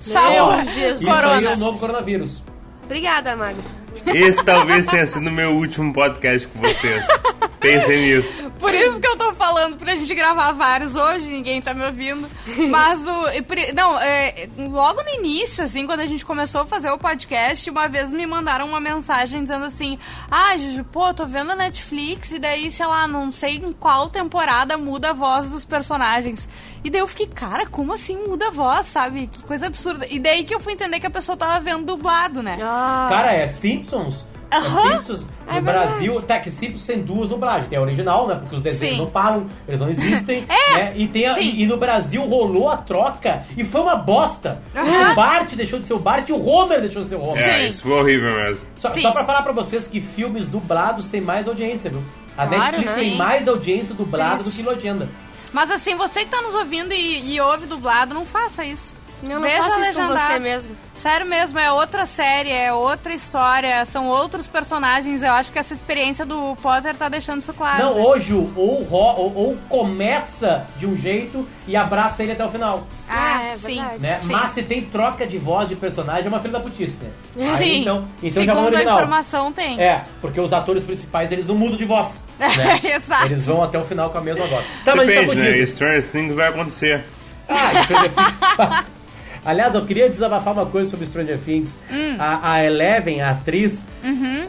Saúde, 0.00 0.72
Jesus. 0.72 1.02
Isso 1.02 1.12
aí 1.12 1.44
é 1.44 1.50
o 1.50 1.56
novo 1.56 1.78
coronavírus. 1.78 2.42
Obrigada, 2.84 3.36
Magno. 3.36 3.62
Esse 4.06 4.44
talvez 4.44 4.86
tenha 4.86 5.06
sido 5.06 5.28
o 5.28 5.32
meu 5.32 5.50
último 5.50 5.92
podcast 5.92 6.48
com 6.48 6.60
vocês. 6.60 7.04
Pensem 7.62 8.00
nisso. 8.02 8.50
Por 8.58 8.74
isso 8.74 9.00
que 9.00 9.06
eu 9.06 9.16
tô 9.16 9.32
falando 9.34 9.76
pra 9.76 9.94
gente 9.94 10.14
gravar 10.14 10.52
vários 10.52 10.94
hoje, 10.94 11.28
ninguém 11.28 11.62
tá 11.62 11.72
me 11.72 11.84
ouvindo. 11.84 12.28
Mas 12.68 13.02
o. 13.06 13.74
Não, 13.74 13.98
é, 13.98 14.48
logo 14.58 15.02
no 15.02 15.08
início, 15.10 15.64
assim, 15.64 15.86
quando 15.86 16.00
a 16.00 16.06
gente 16.06 16.24
começou 16.24 16.62
a 16.62 16.66
fazer 16.66 16.90
o 16.90 16.98
podcast, 16.98 17.70
uma 17.70 17.88
vez 17.88 18.12
me 18.12 18.26
mandaram 18.26 18.66
uma 18.66 18.80
mensagem 18.80 19.42
dizendo 19.42 19.64
assim: 19.64 19.98
Ah, 20.30 20.56
Juju, 20.58 20.84
pô, 20.84 21.14
tô 21.14 21.24
vendo 21.24 21.52
a 21.52 21.56
Netflix 21.56 22.32
e 22.32 22.38
daí, 22.38 22.70
sei 22.70 22.86
lá, 22.86 23.06
não 23.06 23.30
sei 23.32 23.56
em 23.56 23.72
qual 23.72 24.08
temporada 24.10 24.76
muda 24.76 25.10
a 25.10 25.12
voz 25.12 25.50
dos 25.50 25.64
personagens. 25.64 26.48
E 26.84 26.90
daí 26.90 27.00
eu 27.00 27.06
fiquei, 27.06 27.28
cara, 27.28 27.66
como 27.66 27.92
assim 27.92 28.16
muda 28.16 28.48
a 28.48 28.50
voz, 28.50 28.86
sabe? 28.86 29.28
Que 29.28 29.42
coisa 29.44 29.66
absurda. 29.68 30.06
E 30.10 30.18
daí 30.18 30.44
que 30.44 30.54
eu 30.54 30.60
fui 30.60 30.72
entender 30.72 30.98
que 30.98 31.06
a 31.06 31.10
pessoa 31.10 31.36
tava 31.36 31.60
vendo 31.60 31.84
dublado, 31.84 32.42
né? 32.42 32.58
Ah, 32.60 33.06
Cara, 33.08 33.32
é 33.32 33.46
Simpsons. 33.46 34.26
Aham. 34.58 34.92
Simpsons. 34.98 35.26
No 35.46 35.58
É 35.58 35.60
Brasil, 35.60 36.18
até 36.18 36.38
que 36.38 36.50
Simpsons 36.50 36.86
tem 36.86 37.02
duas 37.02 37.28
dublagens. 37.28 37.68
Tem 37.68 37.78
a 37.78 37.82
original, 37.82 38.26
né? 38.28 38.36
Porque 38.36 38.54
os 38.54 38.62
desenhos 38.62 38.96
Sim. 38.96 39.02
não 39.02 39.10
falam, 39.10 39.46
eles 39.66 39.80
não 39.80 39.88
existem. 39.90 40.46
É, 40.52 40.74
né? 40.74 40.92
E, 40.96 41.06
tem 41.08 41.26
a- 41.26 41.38
e, 41.40 41.62
e 41.62 41.66
no 41.66 41.76
Brasil 41.76 42.22
rolou 42.24 42.68
a 42.68 42.76
troca 42.76 43.44
e 43.56 43.64
foi 43.64 43.80
uma 43.80 43.96
bosta. 43.96 44.62
O 44.74 45.14
Bart 45.14 45.52
deixou 45.54 45.78
de 45.78 45.84
ser 45.86 45.94
o 45.94 45.98
Bart 45.98 46.28
e 46.28 46.32
o 46.32 46.42
Homer 46.46 46.80
deixou 46.80 47.02
de 47.02 47.08
ser 47.08 47.16
o 47.16 47.22
Homer. 47.26 47.42
É, 47.46 47.58
Sim. 47.64 47.68
isso 47.70 47.82
foi 47.82 47.92
horrível 47.92 48.32
mesmo. 48.34 48.62
Só, 48.76 48.90
Sim. 48.90 49.02
só 49.02 49.10
pra 49.12 49.24
falar 49.24 49.42
pra 49.42 49.52
vocês 49.52 49.86
que 49.86 50.00
filmes 50.00 50.46
dublados 50.46 51.08
têm 51.08 51.20
mais 51.20 51.46
audiência, 51.48 51.90
viu? 51.90 52.02
A 52.38 52.46
Claro, 52.46 52.62
Netflix 52.62 52.88
né? 52.96 53.02
tem 53.02 53.18
mais 53.18 53.46
audiência 53.48 53.94
dublada 53.94 54.42
do 54.42 54.50
que 54.50 54.62
legenda. 54.62 55.08
Mas 55.52 55.70
assim, 55.70 55.94
você 55.96 56.20
que 56.20 56.30
tá 56.30 56.40
nos 56.40 56.54
ouvindo 56.54 56.94
e, 56.94 57.34
e 57.34 57.40
ouve 57.40 57.66
dublado, 57.66 58.14
não 58.14 58.24
faça 58.24 58.64
isso. 58.64 58.96
Eu 59.22 59.28
não 59.30 59.40
Veja 59.42 59.62
faço 59.62 59.80
isso 59.80 59.92
com 59.94 60.06
você 60.08 60.38
mesmo. 60.38 60.76
Sério 60.94 61.26
mesmo, 61.26 61.58
é 61.58 61.72
outra 61.72 62.06
série, 62.06 62.50
é 62.52 62.72
outra 62.72 63.12
história, 63.12 63.84
são 63.86 64.06
outros 64.06 64.46
personagens. 64.46 65.22
Eu 65.22 65.32
acho 65.32 65.50
que 65.50 65.58
essa 65.58 65.74
experiência 65.74 66.24
do 66.24 66.54
Potter 66.62 66.94
tá 66.94 67.08
deixando 67.08 67.40
isso 67.40 67.52
claro. 67.52 67.82
Não, 67.84 67.94
né? 67.94 68.00
hoje 68.02 68.32
o- 68.32 68.52
ou, 68.56 68.86
ou, 68.90 69.32
ou 69.36 69.58
começa 69.68 70.64
de 70.76 70.86
um 70.86 70.96
jeito 70.96 71.46
e 71.66 71.74
abraça 71.76 72.22
ele 72.22 72.32
até 72.32 72.44
o 72.44 72.50
final. 72.50 72.86
Ah, 73.08 73.42
É, 73.42 73.52
é 73.52 73.56
sim. 73.56 73.74
verdade. 73.76 73.98
Né? 74.00 74.20
Sim. 74.22 74.32
Mas 74.32 74.50
se 74.52 74.62
tem 74.62 74.82
troca 74.82 75.26
de 75.26 75.38
voz 75.38 75.68
de 75.68 75.74
personagem, 75.74 76.26
é 76.26 76.28
uma 76.28 76.38
filha 76.40 76.52
da 76.52 76.60
putice, 76.60 76.96
né? 77.02 77.10
Aí, 77.36 77.56
Sim. 77.56 77.80
então, 77.80 78.08
então 78.22 78.44
já 78.44 78.54
no 78.54 78.60
Segundo 78.60 78.74
a 78.74 78.76
original. 78.76 78.98
informação, 79.00 79.52
tem. 79.52 79.80
É, 79.82 80.02
porque 80.20 80.40
os 80.40 80.52
atores 80.52 80.84
principais, 80.84 81.32
eles 81.32 81.46
não 81.46 81.56
mudam 81.56 81.76
de 81.76 81.84
voz. 81.84 82.20
Né? 82.38 82.80
Exato. 82.94 83.26
Eles 83.26 83.44
vão 83.46 83.62
até 83.62 83.76
o 83.78 83.82
final 83.84 84.08
com 84.10 84.18
a 84.18 84.20
mesma 84.20 84.46
voz. 84.46 84.64
Tá, 84.84 84.94
mas 84.94 85.08
a 85.08 85.10
gente 85.10 85.26
tá 85.28 85.34
Depende, 85.34 85.58
né? 85.60 85.66
Stranger 85.66 86.10
Things 86.10 86.34
vai 86.34 86.48
acontecer. 86.48 87.04
Ah. 87.48 88.84
Aliás, 89.44 89.74
eu 89.74 89.84
queria 89.84 90.08
desabafar 90.08 90.52
uma 90.52 90.66
coisa 90.66 90.90
sobre 90.90 91.06
Stranger 91.06 91.38
Things. 91.38 91.76
Hum. 91.90 92.16
A, 92.18 92.52
a 92.52 92.64
Eleven, 92.64 93.20
a 93.20 93.30
atriz, 93.30 93.78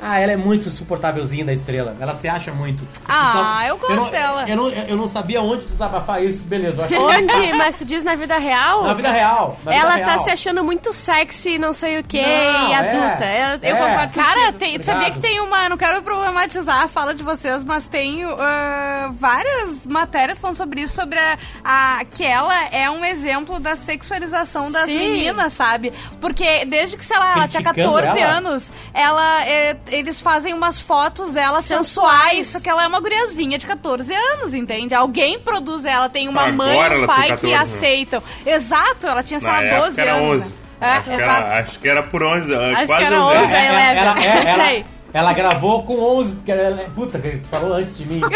Ah, 0.02 0.20
ela 0.20 0.32
é 0.32 0.38
muito 0.38 0.68
insuportávelzinha 0.68 1.46
da 1.46 1.54
estrela. 1.54 1.96
Ela 2.00 2.16
se 2.16 2.28
acha 2.28 2.52
muito. 2.52 2.88
Ah, 3.08 3.32
Só- 3.62 3.68
eu 3.68 3.78
gosto 3.78 3.96
não, 3.96 4.10
dela. 4.10 4.50
Eu 4.50 4.56
não, 4.58 4.68
eu 4.70 4.98
não 4.98 5.08
sabia 5.08 5.42
onde 5.42 5.66
desabafar 5.66 6.24
isso, 6.24 6.44
beleza. 6.44 6.88
Eu 6.90 7.04
Onde? 7.04 7.54
Mas 7.54 7.78
tu 7.78 7.86
diz 7.86 8.04
na 8.04 8.16
vida 8.16 8.38
real? 8.38 8.84
Na 8.84 8.94
vida 8.94 9.12
real. 9.12 9.58
na 9.64 9.72
vida 9.72 9.84
Ela 9.84 9.96
real. 9.96 10.10
tá 10.10 10.18
se 10.20 10.30
achando 10.30 10.64
muito 10.64 10.92
sexy, 10.94 11.58
não 11.58 11.74
sei 11.74 12.00
o 12.00 12.04
que, 12.04 12.18
e 12.18 12.22
é, 12.22 12.76
adulta. 12.76 13.26
Eu, 13.26 13.70
eu 13.70 13.76
é. 13.76 14.08
concordo 14.08 14.14
Cara, 14.14 14.54
tem, 14.54 14.82
sabia 14.82 15.12
que 15.12 15.20
tem 15.20 15.40
uma. 15.40 15.70
Não 15.70 15.78
quero 15.78 16.02
problematizar 16.02 16.84
a 16.84 16.88
fala 16.88 17.14
de 17.14 17.24
vocês, 17.24 17.64
mas 17.64 17.86
tem 17.88 18.24
ah, 18.24 19.12
várias 19.14 19.86
matérias 19.86 20.38
falando 20.40 20.58
sobre 20.58 20.82
isso, 20.82 20.96
sobre 20.96 21.20
a, 21.20 21.38
a- 21.64 22.06
que 22.06 22.24
ela 22.26 22.54
é 22.72 22.90
um 22.90 23.04
exemplo 23.06 23.60
da 23.60 23.76
sexualização 23.76 24.72
das 24.72 24.86
Sim. 24.86 24.98
meninas, 24.98 25.54
sabe? 25.54 25.92
Porque 26.20 26.66
desde 26.66 26.98
que, 26.98 27.06
sei 27.06 27.18
lá, 27.18 27.34
ela 27.36 27.48
tinha 27.48 27.64
Criticando 27.64 27.94
14 28.02 28.20
ela? 28.20 28.32
anos, 28.34 28.72
ela, 28.94 29.43
é, 29.46 29.78
eles 29.90 30.20
fazem 30.22 30.54
umas 30.54 30.80
fotos 30.80 31.32
dela 31.34 31.62
sensuais, 31.62 31.88
Sensuais. 31.88 32.48
só 32.48 32.60
que 32.60 32.70
ela 32.70 32.84
é 32.84 32.88
uma 32.88 33.00
guriazinha 33.00 33.58
de 33.58 33.66
14 33.66 34.14
anos, 34.14 34.54
entende? 34.54 34.94
Alguém 34.96 35.40
produz 35.40 35.86
ela, 35.86 36.10
tem 36.10 36.28
uma 36.28 36.48
Agora 36.48 36.54
mãe 36.54 37.00
e 37.00 37.04
um 37.04 37.08
pai 37.08 37.28
14, 37.30 37.42
que 37.46 37.52
né? 37.54 37.58
aceitam. 37.58 38.24
Exato, 38.46 39.08
ela 39.08 39.24
tinha, 39.24 39.40
sei 39.40 39.50
lá, 39.50 39.62
época 39.64 39.82
12 39.88 40.02
era 40.02 40.12
anos. 40.14 40.32
11. 40.44 40.46
né? 40.50 40.54
É, 40.82 40.92
acho, 40.92 41.04
que 41.04 41.12
exato. 41.14 41.24
era, 41.48 41.60
acho 41.62 41.80
que 41.80 41.88
era 41.88 42.04
por 42.04 42.24
11, 42.24 42.54
Acho 42.56 42.88
quase 42.88 42.96
que 42.96 43.04
era 43.14 43.22
11 43.24 43.36
anos. 43.36 43.46
11, 43.48 43.54
é. 43.56 43.66
ela, 43.68 43.82
ela, 43.82 43.92
ela, 44.20 44.24
ela, 44.50 44.56
sei. 44.66 44.86
ela 45.14 45.34
gravou 45.34 45.84
com 45.84 46.00
11, 46.20 46.34
porque 46.34 46.52
ela, 46.52 46.62
ela- 46.62 46.90
puta, 46.94 47.20
que 47.20 47.40
falou 47.50 47.74
antes 47.76 47.96
de 47.98 48.06
mim. 48.06 48.20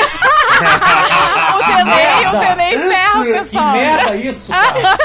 o 1.59 1.65
delay, 1.65 1.83
o 1.83 1.85
merda. 1.85 2.39
delay 2.39 2.77
ferra, 2.89 3.23
que 3.23 3.33
pessoal. 3.33 3.71
merda 3.73 4.15
isso, 4.15 4.51
cara. 4.51 4.97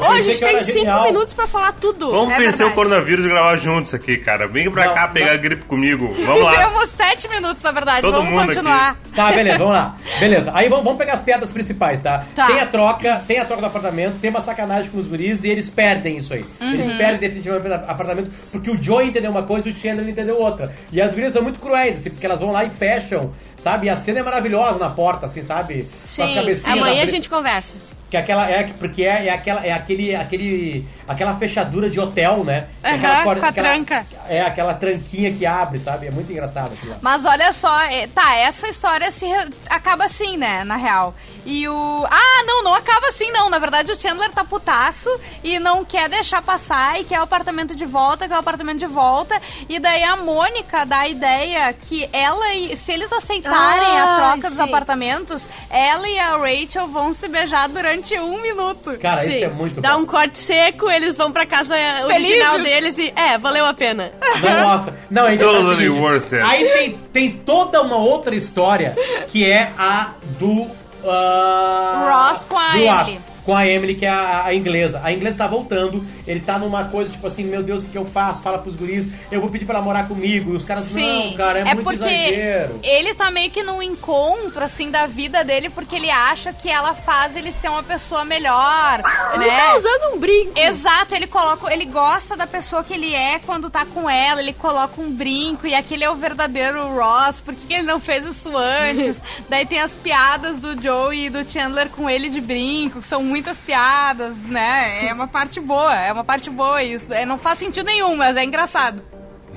Hoje 0.10 0.18
a 0.18 0.22
gente 0.22 0.40
tem 0.40 0.60
5 0.60 0.78
genial. 0.78 1.04
minutos 1.04 1.32
pra 1.32 1.46
falar 1.46 1.72
tudo. 1.72 2.10
Vamos 2.10 2.32
É 2.34 2.38
vencer 2.38 2.54
o 2.66 2.68
verdade. 2.68 2.74
coronavírus 2.74 3.24
e 3.24 3.28
gravar 3.28 3.56
juntos 3.56 3.94
aqui, 3.94 4.16
cara. 4.18 4.46
Vem 4.48 4.70
pra 4.70 4.86
Não, 4.86 4.94
cá 4.94 5.06
não. 5.06 5.12
pegar 5.12 5.36
gripe 5.36 5.64
comigo. 5.64 6.12
Vamos 6.24 6.42
lá. 6.44 6.56
Temos 6.56 6.90
sete 6.90 7.28
minutos, 7.28 7.62
na 7.62 7.72
verdade. 7.72 8.02
Todo 8.02 8.22
Vamos 8.22 8.44
continuar. 8.46 8.90
aqui. 8.90 9.10
Tá, 9.14 9.30
beleza, 9.32 9.58
vamos 9.58 9.72
lá. 9.74 9.96
Beleza. 10.18 10.50
Aí 10.54 10.68
vamos, 10.68 10.84
vamos 10.84 10.98
pegar 10.98 11.14
as 11.14 11.20
piadas 11.20 11.52
principais, 11.52 12.00
tá? 12.00 12.24
Tá. 12.34 12.46
Tem 12.46 12.60
a 12.60 12.66
troca, 12.66 13.22
tem 13.26 13.38
a 13.38 13.44
troca 13.44 13.60
do 13.62 13.66
apartamento, 13.66 14.18
tem 14.20 14.30
uma 14.30 14.42
sacanagem 14.42 14.90
com 14.90 14.98
os 14.98 15.06
guris 15.06 15.44
e 15.44 15.48
eles 15.48 15.68
perdem 15.70 16.16
isso 16.18 16.32
aí. 16.32 16.44
Eles 16.60 16.94
perdem 16.96 17.18
definitivamente 17.18 17.68
o 17.68 17.90
apartamento 17.90 18.30
porque 18.52 18.70
o 18.70 18.82
Joe 18.82 19.04
entendeu 19.06 19.30
uma 19.30 19.42
coisa 19.42 19.68
e 19.68 19.72
o 19.72 19.74
Chandler 19.74 20.08
entendeu 20.08 20.40
outra. 20.40 20.72
E 20.92 21.00
as 21.00 21.12
gurias 21.14 21.32
são 21.32 21.42
muito 21.42 21.58
cruéis, 21.60 22.00
assim, 22.00 22.10
porque 22.10 22.24
elas 22.26 22.38
vão 22.40 22.52
lá 22.52 22.64
e 22.64 22.70
fecham, 22.70 23.32
sabe? 23.58 23.86
E 23.86 23.90
a 23.90 23.96
cena 23.96 24.20
é 24.20 24.22
maravilhosa 24.22 24.78
na 24.78 24.90
porta, 24.90 25.26
assim, 25.26 25.42
sabe? 25.50 25.82
Com 25.82 25.88
as 26.04 26.10
Sim, 26.30 26.34
cabecinhas 26.34 26.78
amanhã 26.78 26.96
na 26.98 27.02
a 27.02 27.06
gente 27.06 27.28
conversa. 27.28 27.74
Que 28.08 28.16
aquela 28.16 28.48
é 28.50 28.64
porque 28.76 29.02
é, 29.04 29.26
é 29.26 29.30
aquela 29.32 29.64
é 29.64 29.72
aquele 29.72 30.16
aquele 30.16 30.84
aquela 31.06 31.36
fechadura 31.36 31.88
de 31.88 31.98
hotel, 32.00 32.42
né? 32.44 32.66
Aham, 32.84 32.94
aquela 32.96 33.22
porta- 33.22 33.40
com 33.40 33.46
a 33.46 33.48
aquela- 33.50 33.68
tranca. 33.68 34.06
É 34.28 34.40
aquela 34.40 34.74
tranquinha 34.74 35.32
que 35.32 35.46
abre, 35.46 35.78
sabe? 35.78 36.06
É 36.08 36.10
muito 36.10 36.30
engraçado 36.30 36.72
aquilo. 36.72 36.96
Mas 37.00 37.24
olha 37.24 37.52
só, 37.52 37.80
é, 37.82 38.08
tá, 38.08 38.34
essa 38.36 38.68
história 38.68 39.10
se 39.12 39.26
acaba 39.68 40.04
assim, 40.06 40.36
né, 40.36 40.64
na 40.64 40.74
real. 40.76 41.14
E 41.46 41.68
o. 41.68 42.06
Ah, 42.10 42.44
não, 42.46 42.62
não 42.62 42.74
acaba 42.74 43.08
assim, 43.08 43.30
não. 43.30 43.48
Na 43.50 43.58
verdade, 43.58 43.92
o 43.92 43.96
Chandler 44.00 44.30
tá 44.30 44.44
putaço 44.44 45.08
e 45.42 45.58
não 45.58 45.84
quer 45.84 46.08
deixar 46.08 46.42
passar 46.42 47.00
e 47.00 47.04
quer 47.04 47.20
o 47.20 47.22
apartamento 47.22 47.74
de 47.74 47.84
volta, 47.84 48.28
quer 48.28 48.34
o 48.34 48.38
apartamento 48.38 48.78
de 48.78 48.86
volta. 48.86 49.40
E 49.68 49.78
daí 49.78 50.02
a 50.02 50.16
Mônica 50.16 50.84
dá 50.86 51.00
a 51.00 51.08
ideia 51.08 51.72
que 51.72 52.08
ela 52.12 52.54
e. 52.54 52.76
Se 52.76 52.92
eles 52.92 53.12
aceitarem 53.12 53.98
a 54.00 54.12
Ah, 54.12 54.16
troca 54.16 54.48
dos 54.48 54.56
sim. 54.56 54.62
apartamentos, 54.62 55.46
ela 55.68 56.08
e 56.08 56.18
a 56.18 56.36
Rachel 56.36 56.86
vão 56.88 57.12
se 57.12 57.28
beijar 57.28 57.68
durante 57.68 58.18
um 58.18 58.40
minuto. 58.40 58.98
Cara, 59.00 59.18
Sim. 59.22 59.34
isso 59.34 59.44
é 59.44 59.48
muito 59.48 59.80
Dá 59.80 59.94
bom. 59.94 60.00
um 60.00 60.06
corte 60.06 60.38
seco, 60.38 60.90
eles 60.90 61.16
vão 61.16 61.30
pra 61.32 61.46
casa 61.46 61.74
original 62.06 62.58
deles 62.58 62.98
e. 62.98 63.12
É, 63.16 63.38
valeu 63.38 63.64
a 63.66 63.74
pena. 63.74 64.12
Nossa, 64.42 64.94
não, 65.10 65.30
então 65.32 65.50
é 65.50 65.60
Totally 65.60 65.88
worth 65.88 66.32
it. 66.32 66.40
Aí 66.44 66.68
tem, 66.68 66.98
tem 67.12 67.32
toda 67.44 67.82
uma 67.82 67.96
outra 67.96 68.34
história 68.34 68.94
que 69.28 69.44
é 69.50 69.72
a 69.78 70.10
do. 70.38 70.66
Ah, 71.06 72.30
Ross 72.30 72.44
com 72.44 72.58
a 72.58 72.78
Emily. 72.78 73.29
Com 73.44 73.56
a 73.56 73.66
Emily, 73.66 73.94
que 73.94 74.04
é 74.06 74.10
a, 74.10 74.44
a 74.46 74.54
inglesa. 74.54 75.00
A 75.02 75.12
inglesa 75.12 75.38
tá 75.38 75.46
voltando, 75.46 76.04
ele 76.26 76.40
tá 76.40 76.58
numa 76.58 76.84
coisa 76.84 77.10
tipo 77.10 77.26
assim: 77.26 77.44
meu 77.44 77.62
Deus, 77.62 77.82
o 77.82 77.86
que 77.86 77.96
eu 77.96 78.04
faço? 78.04 78.42
Fala 78.42 78.58
pros 78.58 78.76
guris, 78.76 79.06
eu 79.30 79.40
vou 79.40 79.48
pedir 79.50 79.64
pra 79.64 79.76
ela 79.76 79.84
morar 79.84 80.06
comigo. 80.08 80.52
E 80.52 80.56
os 80.56 80.64
caras, 80.64 80.84
Sim, 80.86 81.30
não, 81.30 81.32
cara, 81.36 81.60
é, 81.60 81.64
muito 81.74 81.82
porque 81.84 82.04
exagero. 82.04 82.80
ele 82.82 83.14
tá 83.14 83.30
meio 83.30 83.50
que 83.50 83.62
num 83.62 83.82
encontro, 83.82 84.62
assim, 84.62 84.90
da 84.90 85.06
vida 85.06 85.42
dele, 85.44 85.70
porque 85.70 85.96
ele 85.96 86.10
acha 86.10 86.52
que 86.52 86.68
ela 86.68 86.94
faz 86.94 87.36
ele 87.36 87.52
ser 87.52 87.68
uma 87.68 87.82
pessoa 87.82 88.24
melhor, 88.24 89.02
Ele 89.34 89.46
né? 89.46 89.56
tá 89.60 89.76
usando 89.76 90.14
um 90.14 90.18
brinco. 90.18 90.52
Exato, 90.58 91.14
ele 91.14 91.26
coloca, 91.26 91.72
ele 91.72 91.84
gosta 91.86 92.36
da 92.36 92.46
pessoa 92.46 92.84
que 92.84 92.92
ele 92.94 93.14
é 93.14 93.38
quando 93.44 93.70
tá 93.70 93.84
com 93.86 94.08
ela, 94.08 94.40
ele 94.40 94.52
coloca 94.52 95.00
um 95.00 95.10
brinco 95.10 95.66
e 95.66 95.74
aquele 95.74 96.04
é 96.04 96.10
o 96.10 96.14
verdadeiro 96.16 96.82
Ross, 96.94 97.40
por 97.40 97.54
que, 97.54 97.66
que 97.66 97.74
ele 97.74 97.82
não 97.86 97.98
fez 98.00 98.24
isso 98.26 98.56
antes? 98.56 99.16
Daí 99.48 99.64
tem 99.66 99.80
as 99.80 99.92
piadas 99.92 100.58
do 100.58 100.80
Joe 100.80 101.26
e 101.26 101.30
do 101.30 101.48
Chandler 101.48 101.88
com 101.90 102.08
ele 102.08 102.28
de 102.28 102.40
brinco, 102.40 103.00
que 103.00 103.06
são 103.06 103.29
muitas 103.30 103.56
piadas, 103.58 104.36
né? 104.48 105.06
É 105.06 105.12
uma 105.12 105.26
parte 105.26 105.60
boa, 105.60 105.94
é 105.94 106.12
uma 106.12 106.24
parte 106.24 106.50
boa 106.50 106.82
isso. 106.82 107.06
É, 107.10 107.24
não 107.24 107.38
faz 107.38 107.58
sentido 107.58 107.86
nenhum, 107.86 108.16
mas 108.16 108.36
é 108.36 108.44
engraçado. 108.44 109.02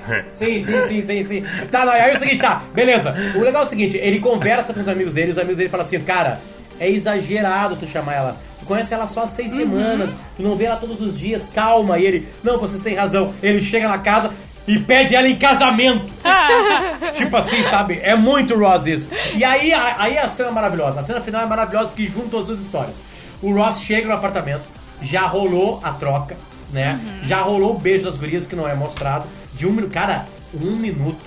Sim, 0.30 0.66
sim, 0.66 0.88
sim, 0.88 1.02
sim, 1.02 1.28
sim. 1.28 1.44
Tá, 1.72 1.86
não, 1.86 1.94
aí 1.94 2.12
é 2.12 2.16
o 2.16 2.20
seguinte, 2.20 2.40
tá, 2.40 2.64
beleza. 2.74 3.16
O 3.36 3.42
legal 3.42 3.64
é 3.64 3.66
o 3.66 3.70
seguinte, 3.70 3.98
ele 3.98 4.20
conversa 4.20 4.74
com 4.74 4.80
os 4.80 4.88
amigos 4.88 5.14
dele, 5.14 5.32
os 5.32 5.38
amigos 5.38 5.58
dele 5.58 5.70
falam 5.70 5.86
assim, 5.86 6.00
cara, 6.02 6.40
é 6.80 6.90
exagerado 6.90 7.76
tu 7.76 7.88
chamar 7.88 8.14
ela. 8.14 8.38
Tu 8.60 8.66
conhece 8.66 8.94
ela 8.94 9.08
só 9.08 9.24
há 9.24 9.28
seis 9.28 9.52
semanas, 9.52 10.10
tu 10.36 10.44
não 10.44 10.56
vê 10.56 10.66
ela 10.66 10.78
todos 10.78 11.00
os 11.02 11.18
dias, 11.18 11.50
calma. 11.54 12.00
E 12.00 12.06
ele, 12.06 12.28
não, 12.44 12.58
vocês 12.58 12.82
têm 12.82 12.96
razão. 12.96 13.34
Ele 13.42 13.64
chega 13.64 13.88
na 13.88 14.00
casa 14.00 14.32
e 14.68 14.80
pede 14.80 15.16
ela 15.16 15.28
em 15.28 15.36
casamento. 15.38 16.06
tipo 17.14 17.36
assim, 17.36 17.62
sabe? 17.64 18.00
É 18.02 18.16
muito 18.16 18.56
Ross 18.58 18.86
isso. 18.86 19.10
E 19.36 19.44
aí, 19.44 19.74
aí 19.74 20.18
a 20.18 20.28
cena 20.28 20.50
é 20.50 20.52
maravilhosa. 20.52 21.00
A 21.00 21.04
cena 21.04 21.22
final 21.22 21.42
é 21.42 21.46
maravilhosa 21.46 21.90
porque 21.90 22.08
juntam 22.08 22.40
as 22.40 22.48
duas 22.48 22.60
histórias. 22.60 23.13
O 23.44 23.54
Ross 23.54 23.82
chega 23.82 24.08
no 24.08 24.14
apartamento, 24.14 24.64
já 25.02 25.28
rolou 25.28 25.80
a 25.84 25.92
troca, 25.92 26.36
né? 26.72 27.00
Já 27.26 27.42
rolou 27.42 27.76
o 27.76 27.78
beijo 27.80 28.06
das 28.06 28.18
gurias 28.18 28.46
que 28.48 28.56
não 28.56 28.68
é 28.68 28.74
mostrado. 28.74 29.26
De 29.54 29.68
um 29.68 29.72
minuto. 29.72 29.92
Cara, 29.92 30.26
um 30.60 30.76
minuto. 30.76 31.22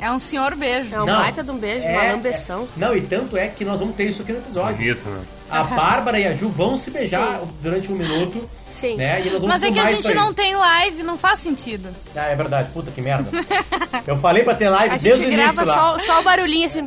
É 0.00 0.10
um 0.10 0.18
senhor 0.18 0.54
beijo. 0.54 0.94
É 0.94 1.02
um 1.02 1.06
Não, 1.06 1.16
baita 1.16 1.42
de 1.42 1.50
um 1.50 1.56
beijo, 1.56 1.86
uma 1.88 2.02
lambeção. 2.02 2.64
é- 2.76 2.80
não, 2.80 2.94
e 2.96 3.00
tanto 3.00 3.36
é 3.36 3.48
que 3.48 3.64
nós 3.64 3.78
vamos 3.80 3.96
ter 3.96 4.04
isso 4.10 4.22
aqui 4.22 4.32
no 4.32 4.38
episódio. 4.38 4.76
Bonito, 4.76 5.08
né? 5.08 5.22
A 5.50 5.62
Bárbara 5.64 6.18
e 6.20 6.26
a 6.26 6.32
Ju 6.32 6.48
vão 6.50 6.76
se 6.76 6.90
beijar 6.90 7.38
Sim. 7.40 7.48
durante 7.62 7.90
um 7.90 7.94
minuto. 7.96 8.48
Sim. 8.70 8.96
Né? 8.96 9.20
E 9.20 9.24
nós 9.24 9.32
vamos 9.40 9.48
Mas 9.48 9.62
é 9.62 9.70
que 9.72 9.78
a 9.78 9.92
gente 9.92 10.12
não 10.14 10.34
tem 10.34 10.54
live, 10.54 11.02
não 11.02 11.16
faz 11.16 11.40
sentido. 11.40 11.88
Ah, 12.14 12.26
é 12.26 12.34
verdade. 12.36 12.68
Puta 12.72 12.90
que 12.90 13.00
merda. 13.00 13.30
Eu 14.06 14.16
falei 14.18 14.42
pra 14.42 14.54
ter 14.54 14.68
live 14.68 14.94
A 14.94 14.98
desde 14.98 15.22
gente 15.24 15.30
o 15.30 15.32
início 15.32 15.54
grava 15.54 15.64
lá. 15.70 15.98
só, 15.98 16.04
só 16.04 16.20
o 16.20 16.24
barulhinho 16.24 16.66
assim. 16.66 16.84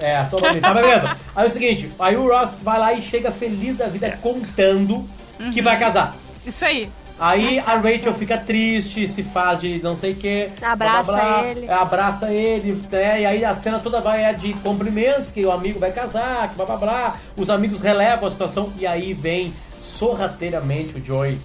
É, 0.00 0.24
só 0.26 0.38
pra 0.38 0.52
mim. 0.54 0.60
Tá, 0.60 0.72
beleza. 0.74 1.16
Aí 1.34 1.46
é 1.46 1.48
o 1.48 1.52
seguinte, 1.52 1.90
aí 1.98 2.16
o 2.16 2.28
Ross 2.28 2.58
vai 2.62 2.78
lá 2.78 2.92
e 2.92 3.02
chega 3.02 3.30
feliz 3.30 3.76
da 3.76 3.86
vida 3.86 4.18
contando 4.22 5.08
que 5.52 5.62
vai 5.62 5.78
casar. 5.78 6.14
Isso 6.44 6.64
aí. 6.64 6.90
Aí 7.20 7.58
a 7.58 7.74
Rachel 7.76 8.14
fica 8.14 8.38
triste, 8.38 9.06
se 9.06 9.22
faz 9.22 9.60
de 9.60 9.82
não 9.82 9.94
sei 9.94 10.12
o 10.12 10.16
que. 10.16 10.50
Abraça 10.62 11.20
ele. 11.44 11.70
Abraça 11.70 12.30
ele, 12.32 12.82
né? 12.90 13.20
E 13.20 13.26
aí 13.26 13.44
a 13.44 13.54
cena 13.54 13.78
toda 13.78 14.00
vai 14.00 14.24
é 14.24 14.32
de 14.32 14.54
cumprimentos, 14.54 15.30
que 15.30 15.44
o 15.44 15.52
amigo 15.52 15.78
vai 15.78 15.92
casar, 15.92 16.48
que 16.48 16.54
blá 16.54 16.64
blá 16.64 16.76
blá. 16.78 17.16
Os 17.36 17.50
amigos 17.50 17.78
relevam 17.80 18.26
a 18.26 18.30
situação 18.30 18.72
e 18.78 18.86
aí 18.86 19.12
vem 19.12 19.52
sorrateiramente 19.82 20.98
o 20.98 21.04
Joey, 21.04 21.38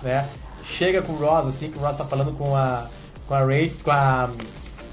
né? 0.00 0.28
Chega 0.64 1.02
com 1.02 1.12
o 1.12 1.16
Ross, 1.16 1.48
assim, 1.48 1.70
que 1.72 1.78
o 1.78 1.80
Ross 1.80 1.96
tá 1.96 2.04
falando 2.04 2.32
com 2.38 2.54
a. 2.54 2.86
com 3.26 3.34
a 3.34 3.40
Rachel, 3.40 3.70
com 3.82 3.90
a. 3.90 4.30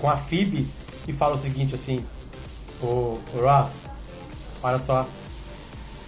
com 0.01 0.09
a 0.09 0.17
Phoebe, 0.17 0.67
e 1.07 1.13
fala 1.13 1.35
o 1.35 1.37
seguinte 1.37 1.75
assim, 1.75 2.03
o, 2.85 3.21
Ross, 3.35 3.85
olha 4.63 4.79
só. 4.79 5.07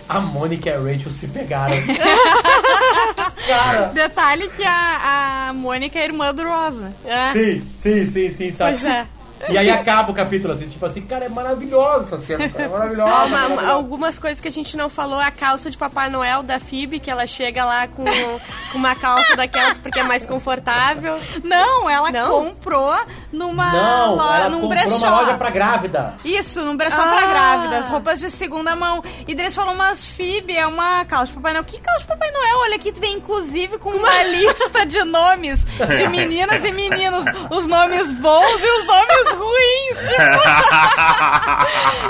A 0.08 0.22
Mônica 0.22 0.70
e 0.70 0.74
a 0.74 0.78
Rachel 0.80 1.12
se 1.12 1.28
pegaram. 1.28 1.76
Cara, 3.46 3.88
Detalhe 3.88 4.48
que 4.50 4.64
a, 4.64 5.48
a 5.50 5.54
Mônica 5.54 6.00
é 6.00 6.06
irmã 6.06 6.34
do 6.34 6.44
Rosa. 6.44 6.94
É. 7.06 7.34
Sim, 7.34 7.62
sim, 7.78 8.06
sim, 8.06 8.34
sim, 8.34 8.56
sabe? 8.56 8.72
Pois 8.72 8.86
é. 8.86 9.06
E 9.50 9.58
aí 9.58 9.70
acaba 9.70 10.12
o 10.12 10.14
capítulo 10.16 10.54
assim, 10.54 10.68
tipo 10.68 10.86
assim, 10.86 11.02
cara, 11.02 11.26
é 11.26 11.30
maravilhosa 11.30 12.16
essa 12.16 12.20
cena, 12.26 12.50
cara, 12.50 12.66
é 12.66 12.68
maravilhosa. 12.68 13.12
Uma- 13.12 13.28
maravilhosa. 13.28 13.72
algumas 13.72 14.20
coisas 14.20 14.42
que 14.42 14.48
a 14.48 14.52
gente 14.52 14.76
não 14.78 14.90
falou, 14.90 15.20
a 15.20 15.32
calça 15.32 15.70
de 15.70 15.78
Papai 15.78 16.10
Noel 16.10 16.44
da 16.44 16.60
Phoebe, 16.60 17.00
que 17.00 17.10
ela 17.10 17.26
chega 17.28 17.64
lá 17.66 17.88
com, 17.88 18.04
com 18.06 18.78
uma 18.78 18.96
calça 18.96 19.36
daquelas 19.36 19.78
porque 19.78 20.00
é 20.00 20.04
mais 20.04 20.26
confortável. 20.26 21.20
Não, 21.44 21.90
ela 21.90 22.12
Não? 22.12 22.30
comprou 22.46 22.96
numa 23.32 23.72
Não, 23.72 24.16
loja, 24.16 24.38
ela 24.40 24.50
num 24.50 24.62
comprou 24.62 24.70
brechó. 24.82 24.98
uma 25.08 25.22
loja 25.22 25.34
pra 25.36 25.50
grávida. 25.50 26.16
Isso, 26.26 26.62
num 26.62 26.76
brechó 26.76 27.02
Ah. 27.02 27.08
pra 27.08 27.26
grávidas, 27.28 27.90
roupas 27.90 28.20
de 28.20 28.30
segunda 28.32 28.76
mão. 28.76 29.04
E 29.28 29.36
daí 29.36 29.46
eles 29.46 29.56
falaram, 29.56 29.78
mas 29.78 30.06
Phoebe 30.06 30.56
é 30.56 30.66
uma 30.68 31.06
calça 31.06 31.28
de 31.28 31.34
Papai 31.34 31.54
Noel. 31.54 31.64
Que 31.66 31.80
calça 31.80 32.02
de 32.02 32.08
Papai 32.08 32.32
Noel? 32.32 32.58
Olha 32.60 32.76
aqui, 32.76 32.92
vem 32.92 33.16
inclusive 33.18 33.78
com 33.78 33.90
uma 33.92 34.24
lista 34.24 34.86
de 34.86 35.04
nomes 35.04 35.64
de 35.64 36.08
meninas 36.10 36.64
e 36.64 36.72
meninos. 36.72 37.26
Os 37.52 37.66
nomes 37.68 38.12
bons 38.14 38.60
e 38.62 38.82
os 38.82 38.88
nomes 38.88 39.27
episódios 39.28 39.38
ruins. 39.38 39.98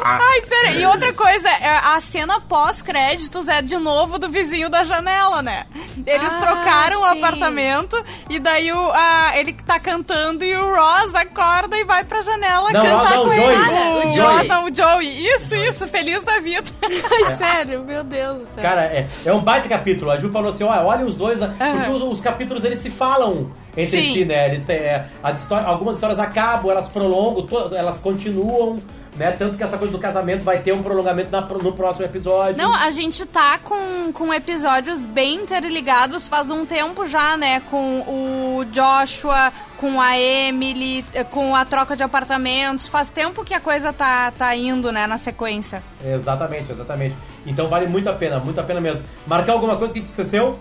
Ai, 0.03 0.41
sério. 0.47 0.79
E 0.79 0.85
outra 0.85 1.13
coisa, 1.13 1.47
é, 1.49 1.69
a 1.69 1.99
cena 2.01 2.39
pós-créditos 2.41 3.47
é 3.47 3.61
de 3.61 3.77
novo 3.77 4.17
do 4.19 4.29
vizinho 4.29 4.69
da 4.69 4.83
janela, 4.83 5.41
né? 5.41 5.65
Eles 6.05 6.27
Ah, 6.31 6.39
trocaram 6.41 7.01
o 7.01 7.05
sim. 7.09 7.17
apartamento 7.17 8.03
e 8.29 8.39
daí 8.39 8.71
o, 8.71 8.91
a- 8.91 9.31
ele 9.37 9.53
tá 9.53 9.79
cantando 9.79 10.43
e 10.45 10.55
o 10.55 10.75
Ross 10.75 11.13
acorda 11.15 11.75
e 11.77 11.83
vai 11.83 12.03
pra 12.03 12.21
janela 12.21 12.71
Não, 12.71 12.81
cantar 12.81 13.15
não, 13.15 13.23
com 13.23 13.29
o 13.29 13.33
ele. 13.33 13.55
Joey. 13.55 13.67
O, 13.67 14.07
O 14.07 14.09
Joey. 14.09 14.47
não, 14.47 14.65
o 14.65 14.75
Joey. 14.75 15.27
Isso, 15.35 15.55
isso. 15.55 15.87
Feliz 15.87 16.23
da 16.23 16.39
vida. 16.39 16.69
Ai, 16.83 17.25
sério, 17.35 17.83
meu 17.83 18.03
Deus 18.03 18.39
do 18.39 18.45
céu. 18.53 18.63
Cara, 18.63 18.83
é, 18.85 19.07
é 19.25 19.33
um 19.33 19.41
baita 19.41 19.67
capítulo. 19.69 20.11
A 20.11 20.17
Ju 20.17 20.31
falou 20.31 20.49
assim, 20.49 20.63
olha, 20.63 20.81
olha 20.83 21.05
os 21.05 21.15
dois, 21.15 21.39
porque 21.39 21.89
os, 21.91 22.01
os 22.03 22.21
capítulos 22.21 22.63
eles 22.63 22.79
se 22.79 22.89
falam 22.89 23.51
entre 23.77 24.01
Sim. 24.01 24.13
si, 24.13 24.25
né? 24.25 24.47
Eles, 24.49 24.65
têm, 24.65 24.75
é, 24.77 25.05
as 25.21 25.39
histórias, 25.41 25.67
algumas 25.69 25.95
histórias 25.95 26.19
acabam, 26.19 26.71
elas 26.71 26.87
prolongam, 26.89 27.45
to- 27.45 27.75
elas 27.75 27.99
continuam, 27.99 28.75
né? 29.15 29.31
Tanto 29.31 29.55
que 29.57 29.63
essa 29.63 29.77
coisa 29.77 29.91
do 29.91 29.99
casamento 29.99 30.43
vai 30.43 30.59
ter 30.61 30.73
um 30.73 30.81
prolongamento 30.81 31.29
na- 31.31 31.41
no 31.41 31.71
próximo 31.73 32.05
episódio. 32.05 32.57
Não, 32.57 32.73
a 32.73 32.89
gente 32.91 33.25
tá 33.25 33.59
com, 33.63 34.11
com 34.11 34.33
episódios 34.33 35.01
bem 35.03 35.35
interligados 35.35 36.27
faz 36.27 36.49
um 36.49 36.65
tempo 36.65 37.05
já, 37.07 37.37
né? 37.37 37.61
Com 37.69 37.99
o 38.01 38.65
Joshua, 38.71 39.51
com 39.77 40.01
a 40.01 40.17
Emily, 40.17 41.05
eh, 41.13 41.23
com 41.23 41.55
a 41.55 41.63
troca 41.65 41.95
de 41.95 42.01
apartamentos. 42.03 42.87
Faz 42.87 43.09
tempo 43.09 43.43
que 43.43 43.53
a 43.53 43.59
coisa 43.59 43.93
tá, 43.93 44.31
tá 44.37 44.55
indo, 44.55 44.91
né, 44.91 45.05
na 45.05 45.17
sequência. 45.19 45.83
Exatamente, 46.03 46.71
exatamente. 46.71 47.15
Então 47.45 47.67
vale 47.67 47.87
muito 47.87 48.09
a 48.09 48.13
pena, 48.13 48.39
muito 48.39 48.59
a 48.59 48.63
pena 48.63 48.81
mesmo. 48.81 49.05
Marcar 49.27 49.53
alguma 49.53 49.75
coisa 49.77 49.93
que 49.93 49.99
a 49.99 50.01
gente 50.01 50.09
esqueceu? 50.09 50.57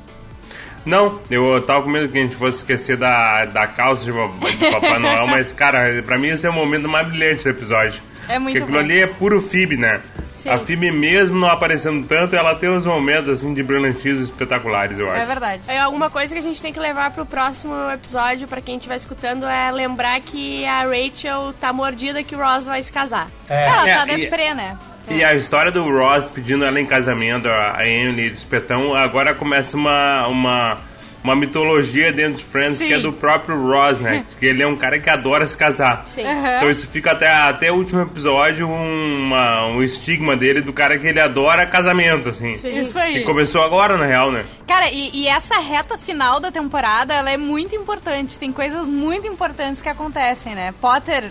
Não, 0.87 1.21
eu 1.31 1.61
tava 1.63 1.83
com 1.83 1.91
medo 1.91 2.09
que 2.09 2.17
a 2.17 2.23
gente 2.23 2.37
fosse 2.37 2.59
esquecer 2.59 2.97
da, 2.97 3.45
da 3.45 3.67
calça 3.67 4.05
de, 4.05 4.13
pa- 4.13 4.49
de 4.51 4.71
Papai 4.71 4.99
Noel, 4.99 5.27
mas, 5.29 5.53
cara, 5.53 6.03
pra 6.05 6.17
mim 6.17 6.29
esse 6.29 6.47
é 6.47 6.51
o 6.51 6.53
momento 6.53 6.89
mais 6.89 7.07
brilhante 7.09 7.43
do 7.43 7.51
episódio. 7.51 8.01
É 8.29 8.39
muito 8.39 8.55
Porque 8.55 8.65
aquilo 8.65 8.79
bom. 8.79 8.85
ali 8.85 9.03
é 9.03 9.07
puro 9.07 9.43
Phoebe, 9.43 9.77
né? 9.77 10.01
Sim. 10.35 10.51
A 10.51 10.59
Phoebe 10.59 10.91
mesmo 10.93 11.39
não 11.39 11.49
aparecendo 11.49 12.07
tanto, 12.07 12.35
ela 12.37 12.55
tem 12.55 12.69
uns 12.69 12.85
momentos, 12.85 13.29
assim, 13.29 13.53
de 13.55 13.63
brilhantismo 13.63 14.25
espetaculares, 14.25 14.99
eu 14.99 15.11
acho. 15.11 15.21
É 15.23 15.27
verdade. 15.27 15.63
É, 15.69 15.79
alguma 15.79 16.09
coisa 16.11 16.33
que 16.35 16.39
a 16.39 16.43
gente 16.43 16.61
tem 16.63 16.73
que 16.73 16.79
levar 16.81 17.11
pro 17.13 17.25
próximo 17.27 17.75
episódio, 17.93 18.47
pra 18.47 18.61
quem 18.61 18.77
estiver 18.77 18.97
escutando, 18.97 19.45
é 19.47 19.71
lembrar 19.73 20.21
que 20.21 20.65
a 20.67 20.83
Rachel 20.85 21.53
tá 21.61 21.73
mordida 21.73 22.23
que 22.23 22.35
o 22.35 22.39
Ross 22.39 22.67
vai 22.67 22.83
se 22.83 22.93
casar. 22.93 23.29
É. 23.49 23.67
Ela 23.69 23.89
É, 23.89 23.95
tá 23.97 24.13
e- 24.13 24.17
deprê, 24.19 24.55
né? 24.55 24.77
E 25.09 25.23
a 25.23 25.35
história 25.35 25.71
do 25.71 25.85
Ross 25.85 26.29
pedindo 26.29 26.65
ela 26.65 26.81
em 26.81 26.87
casamento, 26.87 27.49
a 27.49 27.87
Emily 27.87 28.31
de 28.31 28.37
espetão, 28.37 28.95
agora 28.95 29.35
começa 29.35 29.77
uma, 29.77 30.27
uma, 30.27 30.79
uma 31.23 31.37
mitologia 31.37 32.13
dentro 32.13 32.39
de 32.39 32.45
Friends 32.45 32.79
Sim. 32.79 32.87
que 32.87 32.93
é 32.93 32.99
do 32.99 33.13
próprio 33.13 33.61
Ross, 33.67 34.01
né? 34.01 34.25
Porque 34.31 34.47
ele 34.47 34.63
é 34.63 34.67
um 34.67 34.77
cara 34.77 34.99
que 34.99 35.09
adora 35.09 35.47
se 35.47 35.57
casar. 35.57 36.05
Aham. 36.19 36.57
Então 36.57 36.71
isso 36.71 36.89
fica 36.89 37.13
até, 37.13 37.29
até 37.29 37.71
o 37.71 37.77
último 37.77 38.03
episódio 38.03 38.69
uma, 38.69 39.69
um 39.69 39.83
estigma 39.83 40.37
dele 40.37 40.61
do 40.61 40.73
cara 40.73 40.99
que 40.99 41.07
ele 41.07 41.21
adora 41.21 41.67
casamento, 41.67 42.29
assim. 42.29 42.55
Sim. 42.55 42.83
Isso 42.83 42.99
aí. 42.99 43.19
E 43.19 43.25
começou 43.25 43.63
agora, 43.63 43.97
na 43.97 44.07
real, 44.07 44.33
né? 44.33 44.45
Cara, 44.67 44.91
e, 44.91 45.11
e 45.15 45.29
essa 45.29 45.59
reta 45.59 45.97
final 45.97 46.41
da 46.41 46.51
temporada, 46.51 47.15
ela 47.15 47.31
é 47.31 47.37
muito 47.37 47.75
importante. 47.75 48.39
Tem 48.39 48.53
coisas 48.53 48.89
muito 48.89 49.27
importantes 49.27 49.81
que 49.81 49.89
acontecem, 49.89 50.55
né? 50.55 50.75
Potter, 50.81 51.31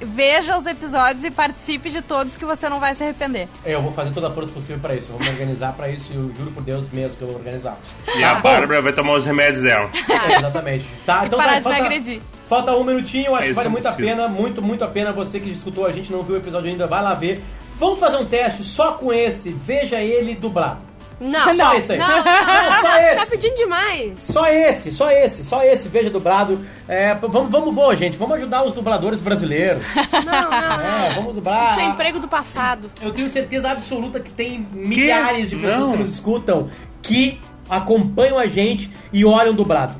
veja 0.00 0.56
os 0.58 0.66
episódios 0.66 1.24
e 1.24 1.30
participe 1.30 1.90
de 1.90 2.00
todos 2.02 2.36
que 2.36 2.44
você 2.44 2.68
não 2.68 2.78
vai 2.80 2.94
se 2.94 3.02
arrepender. 3.02 3.48
É, 3.64 3.74
Eu 3.74 3.82
vou 3.82 3.92
fazer 3.92 4.10
toda 4.12 4.28
a 4.28 4.30
força 4.30 4.52
possível 4.52 4.78
pra 4.78 4.94
isso. 4.94 5.08
Eu 5.12 5.16
vou 5.16 5.24
me 5.26 5.28
organizar 5.30 5.72
pra 5.72 5.88
isso 5.88 6.12
e 6.12 6.16
eu 6.16 6.30
juro 6.36 6.50
por 6.52 6.62
Deus 6.62 6.90
mesmo 6.90 7.16
que 7.16 7.22
eu 7.22 7.28
vou 7.28 7.36
organizar. 7.38 7.78
E 8.06 8.20
Tá 8.20 8.30
a 8.30 8.34
bom. 8.36 8.42
Bárbara 8.42 8.82
vai 8.82 8.92
tomar 8.92 9.14
os 9.14 9.24
remédios 9.26 9.62
dela. 9.62 9.90
É, 10.08 10.34
exatamente. 10.38 10.86
Tá, 11.04 11.22
E 11.22 11.26
então 11.26 11.38
parar 11.38 11.50
tá, 11.52 11.56
de 11.58 11.62
falta, 11.64 11.78
me 11.80 11.86
agredir. 11.86 12.20
falta 12.48 12.76
um 12.76 12.84
minutinho, 12.84 13.34
acho 13.34 13.44
É 13.44 13.48
que 13.48 13.52
vale 13.54 13.68
muito 13.68 13.86
a 13.86 13.92
pena, 13.92 14.28
muito, 14.28 14.62
muito 14.62 14.84
a 14.84 14.88
pena. 14.88 15.12
Você 15.12 15.38
que 15.40 15.50
escutou 15.50 15.86
a 15.86 15.92
gente, 15.92 16.10
não 16.12 16.22
viu 16.22 16.34
o 16.36 16.38
episódio 16.38 16.70
ainda, 16.70 16.86
vai 16.86 17.02
lá 17.02 17.14
ver. 17.14 17.42
Vamos 17.78 17.98
fazer 18.00 18.16
um 18.16 18.24
teste 18.24 18.64
só 18.64 18.92
com 18.92 19.12
esse, 19.12 19.50
veja 19.50 20.00
ele 20.00 20.34
dublado. 20.34 20.87
Não, 21.20 21.54
Só 21.56 21.74
esse 21.74 21.92
aí. 21.92 21.98
Não, 21.98 22.08
não, 22.08 22.16
Não, 22.16 22.24
só 22.80 22.82
Tá 22.82 23.12
esse. 23.22 23.30
pedindo 23.30 23.56
demais. 23.56 24.20
Só 24.20 24.46
esse, 24.46 24.92
só 24.92 25.10
esse, 25.10 25.42
só 25.44 25.62
esse, 25.64 25.88
veja 25.88 26.10
dublado. 26.10 26.60
É, 26.86 27.14
vamos, 27.14 27.50
vamos, 27.50 27.74
boa, 27.74 27.96
gente, 27.96 28.16
vamos 28.16 28.36
ajudar 28.36 28.62
os 28.64 28.72
dubladores 28.72 29.20
brasileiros. 29.20 29.82
Não, 30.12 30.50
não, 30.50 30.80
É, 30.80 31.08
não. 31.08 31.14
vamos 31.16 31.34
dublar. 31.34 31.70
Isso 31.72 31.80
é 31.80 31.84
emprego 31.86 32.18
do 32.20 32.28
passado. 32.28 32.90
Eu 33.00 33.10
tenho 33.12 33.28
certeza 33.28 33.70
absoluta 33.70 34.20
que 34.20 34.30
tem 34.30 34.66
milhares 34.72 35.50
de 35.50 35.56
pessoas 35.56 35.80
Não. 35.86 35.92
que 35.92 35.98
nos 35.98 36.12
escutam 36.12 36.68
que 37.02 37.40
acompanham 37.68 38.38
a 38.38 38.46
gente 38.46 38.90
e 39.12 39.24
olham 39.24 39.54
dublado. 39.54 39.94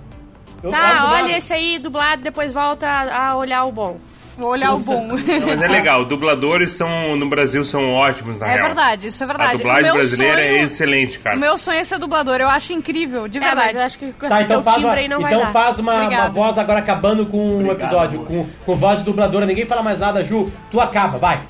Eu 0.62 0.70
olho 0.70 0.78
Tá, 0.80 0.88
dublado. 0.94 1.14
olha 1.24 1.36
esse 1.38 1.52
aí 1.52 1.78
dublado, 1.78 2.22
depois 2.22 2.52
volta 2.52 2.86
a 2.88 3.36
olhar 3.36 3.64
o 3.64 3.72
bom. 3.72 3.98
Vou 4.38 4.50
olhar 4.52 4.72
o 4.72 4.78
bom. 4.78 5.08
Mas 5.46 5.60
é 5.60 5.66
legal, 5.66 6.04
dubladores 6.06 6.70
são, 6.70 7.16
no 7.16 7.28
Brasil 7.28 7.64
são 7.64 7.92
ótimos, 7.92 8.38
na 8.38 8.46
É 8.46 8.52
real. 8.52 8.66
verdade, 8.66 9.08
isso 9.08 9.22
é 9.22 9.26
verdade. 9.26 9.50
A 9.50 9.56
dublagem 9.56 9.82
O 9.82 9.86
meu 9.86 9.94
brasileira 9.96 10.40
é 10.40 10.48
sonho- 10.52 10.64
excelente, 10.66 11.18
cara. 11.18 11.36
O 11.36 11.38
meu 11.40 11.58
sonho 11.58 11.78
é 11.80 11.84
ser 11.84 11.98
dublador, 11.98 12.36
eu 12.40 12.48
acho 12.48 12.72
incrível, 12.72 13.26
de 13.26 13.38
É, 13.38 13.40
mas 13.40 13.54
verdade. 13.54 13.76
eu 13.78 13.82
acho 13.82 13.98
que 13.98 14.12
com 14.12 14.28
Tá, 14.28 14.36
esse 14.36 14.44
então 14.44 14.62
faz, 14.62 14.76
timbre 14.76 14.90
uma, 14.90 14.96
aí 14.98 15.08
não 15.08 15.20
vai 15.20 15.32
então 15.34 15.44
dar. 15.44 15.52
faz 15.52 15.78
uma, 15.80 16.08
uma 16.08 16.28
voz 16.28 16.56
agora 16.56 16.78
acabando 16.78 17.26
com 17.26 17.36
o 17.36 17.54
Obrigado, 17.56 17.80
episódio, 17.80 18.20
com, 18.24 18.46
com 18.64 18.76
voz 18.76 18.98
de 19.00 19.04
dubladora. 19.04 19.44
Ninguém 19.44 19.66
fala 19.66 19.82
mais 19.82 19.98
nada, 19.98 20.22
Ju. 20.22 20.50
Tu 20.70 20.80
acaba, 20.80 21.18
vai. 21.18 21.42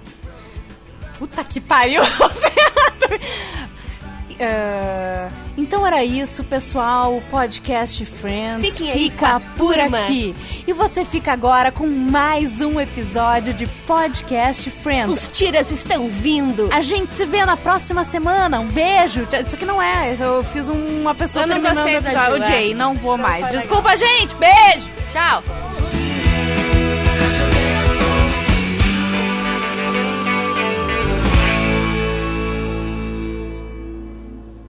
Puta 1.18 1.44
que 1.44 1.60
pariu! 1.60 2.02
Ah, 4.40 5.28
então 5.58 5.84
era 5.84 6.04
isso, 6.04 6.44
pessoal. 6.44 7.16
O 7.16 7.22
podcast 7.22 8.04
Friends 8.06 8.60
Fiquem 8.60 8.92
fica 8.92 9.40
por 9.56 9.78
aqui. 9.78 10.32
E 10.64 10.72
você 10.72 11.04
fica 11.04 11.32
agora 11.32 11.72
com 11.72 11.86
mais 11.86 12.60
um 12.60 12.80
episódio 12.80 13.52
de 13.52 13.66
podcast 13.66 14.70
Friends. 14.70 15.10
Os 15.10 15.36
tiras 15.36 15.72
estão 15.72 16.08
vindo. 16.08 16.68
A 16.72 16.80
gente 16.80 17.12
se 17.12 17.26
vê 17.26 17.44
na 17.44 17.56
próxima 17.56 18.04
semana. 18.04 18.60
Um 18.60 18.68
beijo. 18.68 19.26
Isso 19.44 19.56
aqui 19.56 19.66
não 19.66 19.82
é. 19.82 20.16
Eu 20.18 20.44
fiz 20.44 20.68
uma 20.68 21.12
pessoa 21.12 21.42
Eu 21.42 21.48
não 21.48 21.60
terminando 21.60 21.84
o 21.84 21.88
episódio. 21.88 22.36
Ju, 22.36 22.42
O 22.42 22.46
Jay, 22.46 22.70
é. 22.70 22.74
não 22.74 22.94
vou 22.94 23.18
Não 23.18 23.24
mais. 23.24 23.50
Desculpa, 23.50 23.96
gente. 23.96 24.36
Beijo. 24.36 24.88
Tchau. 25.12 25.42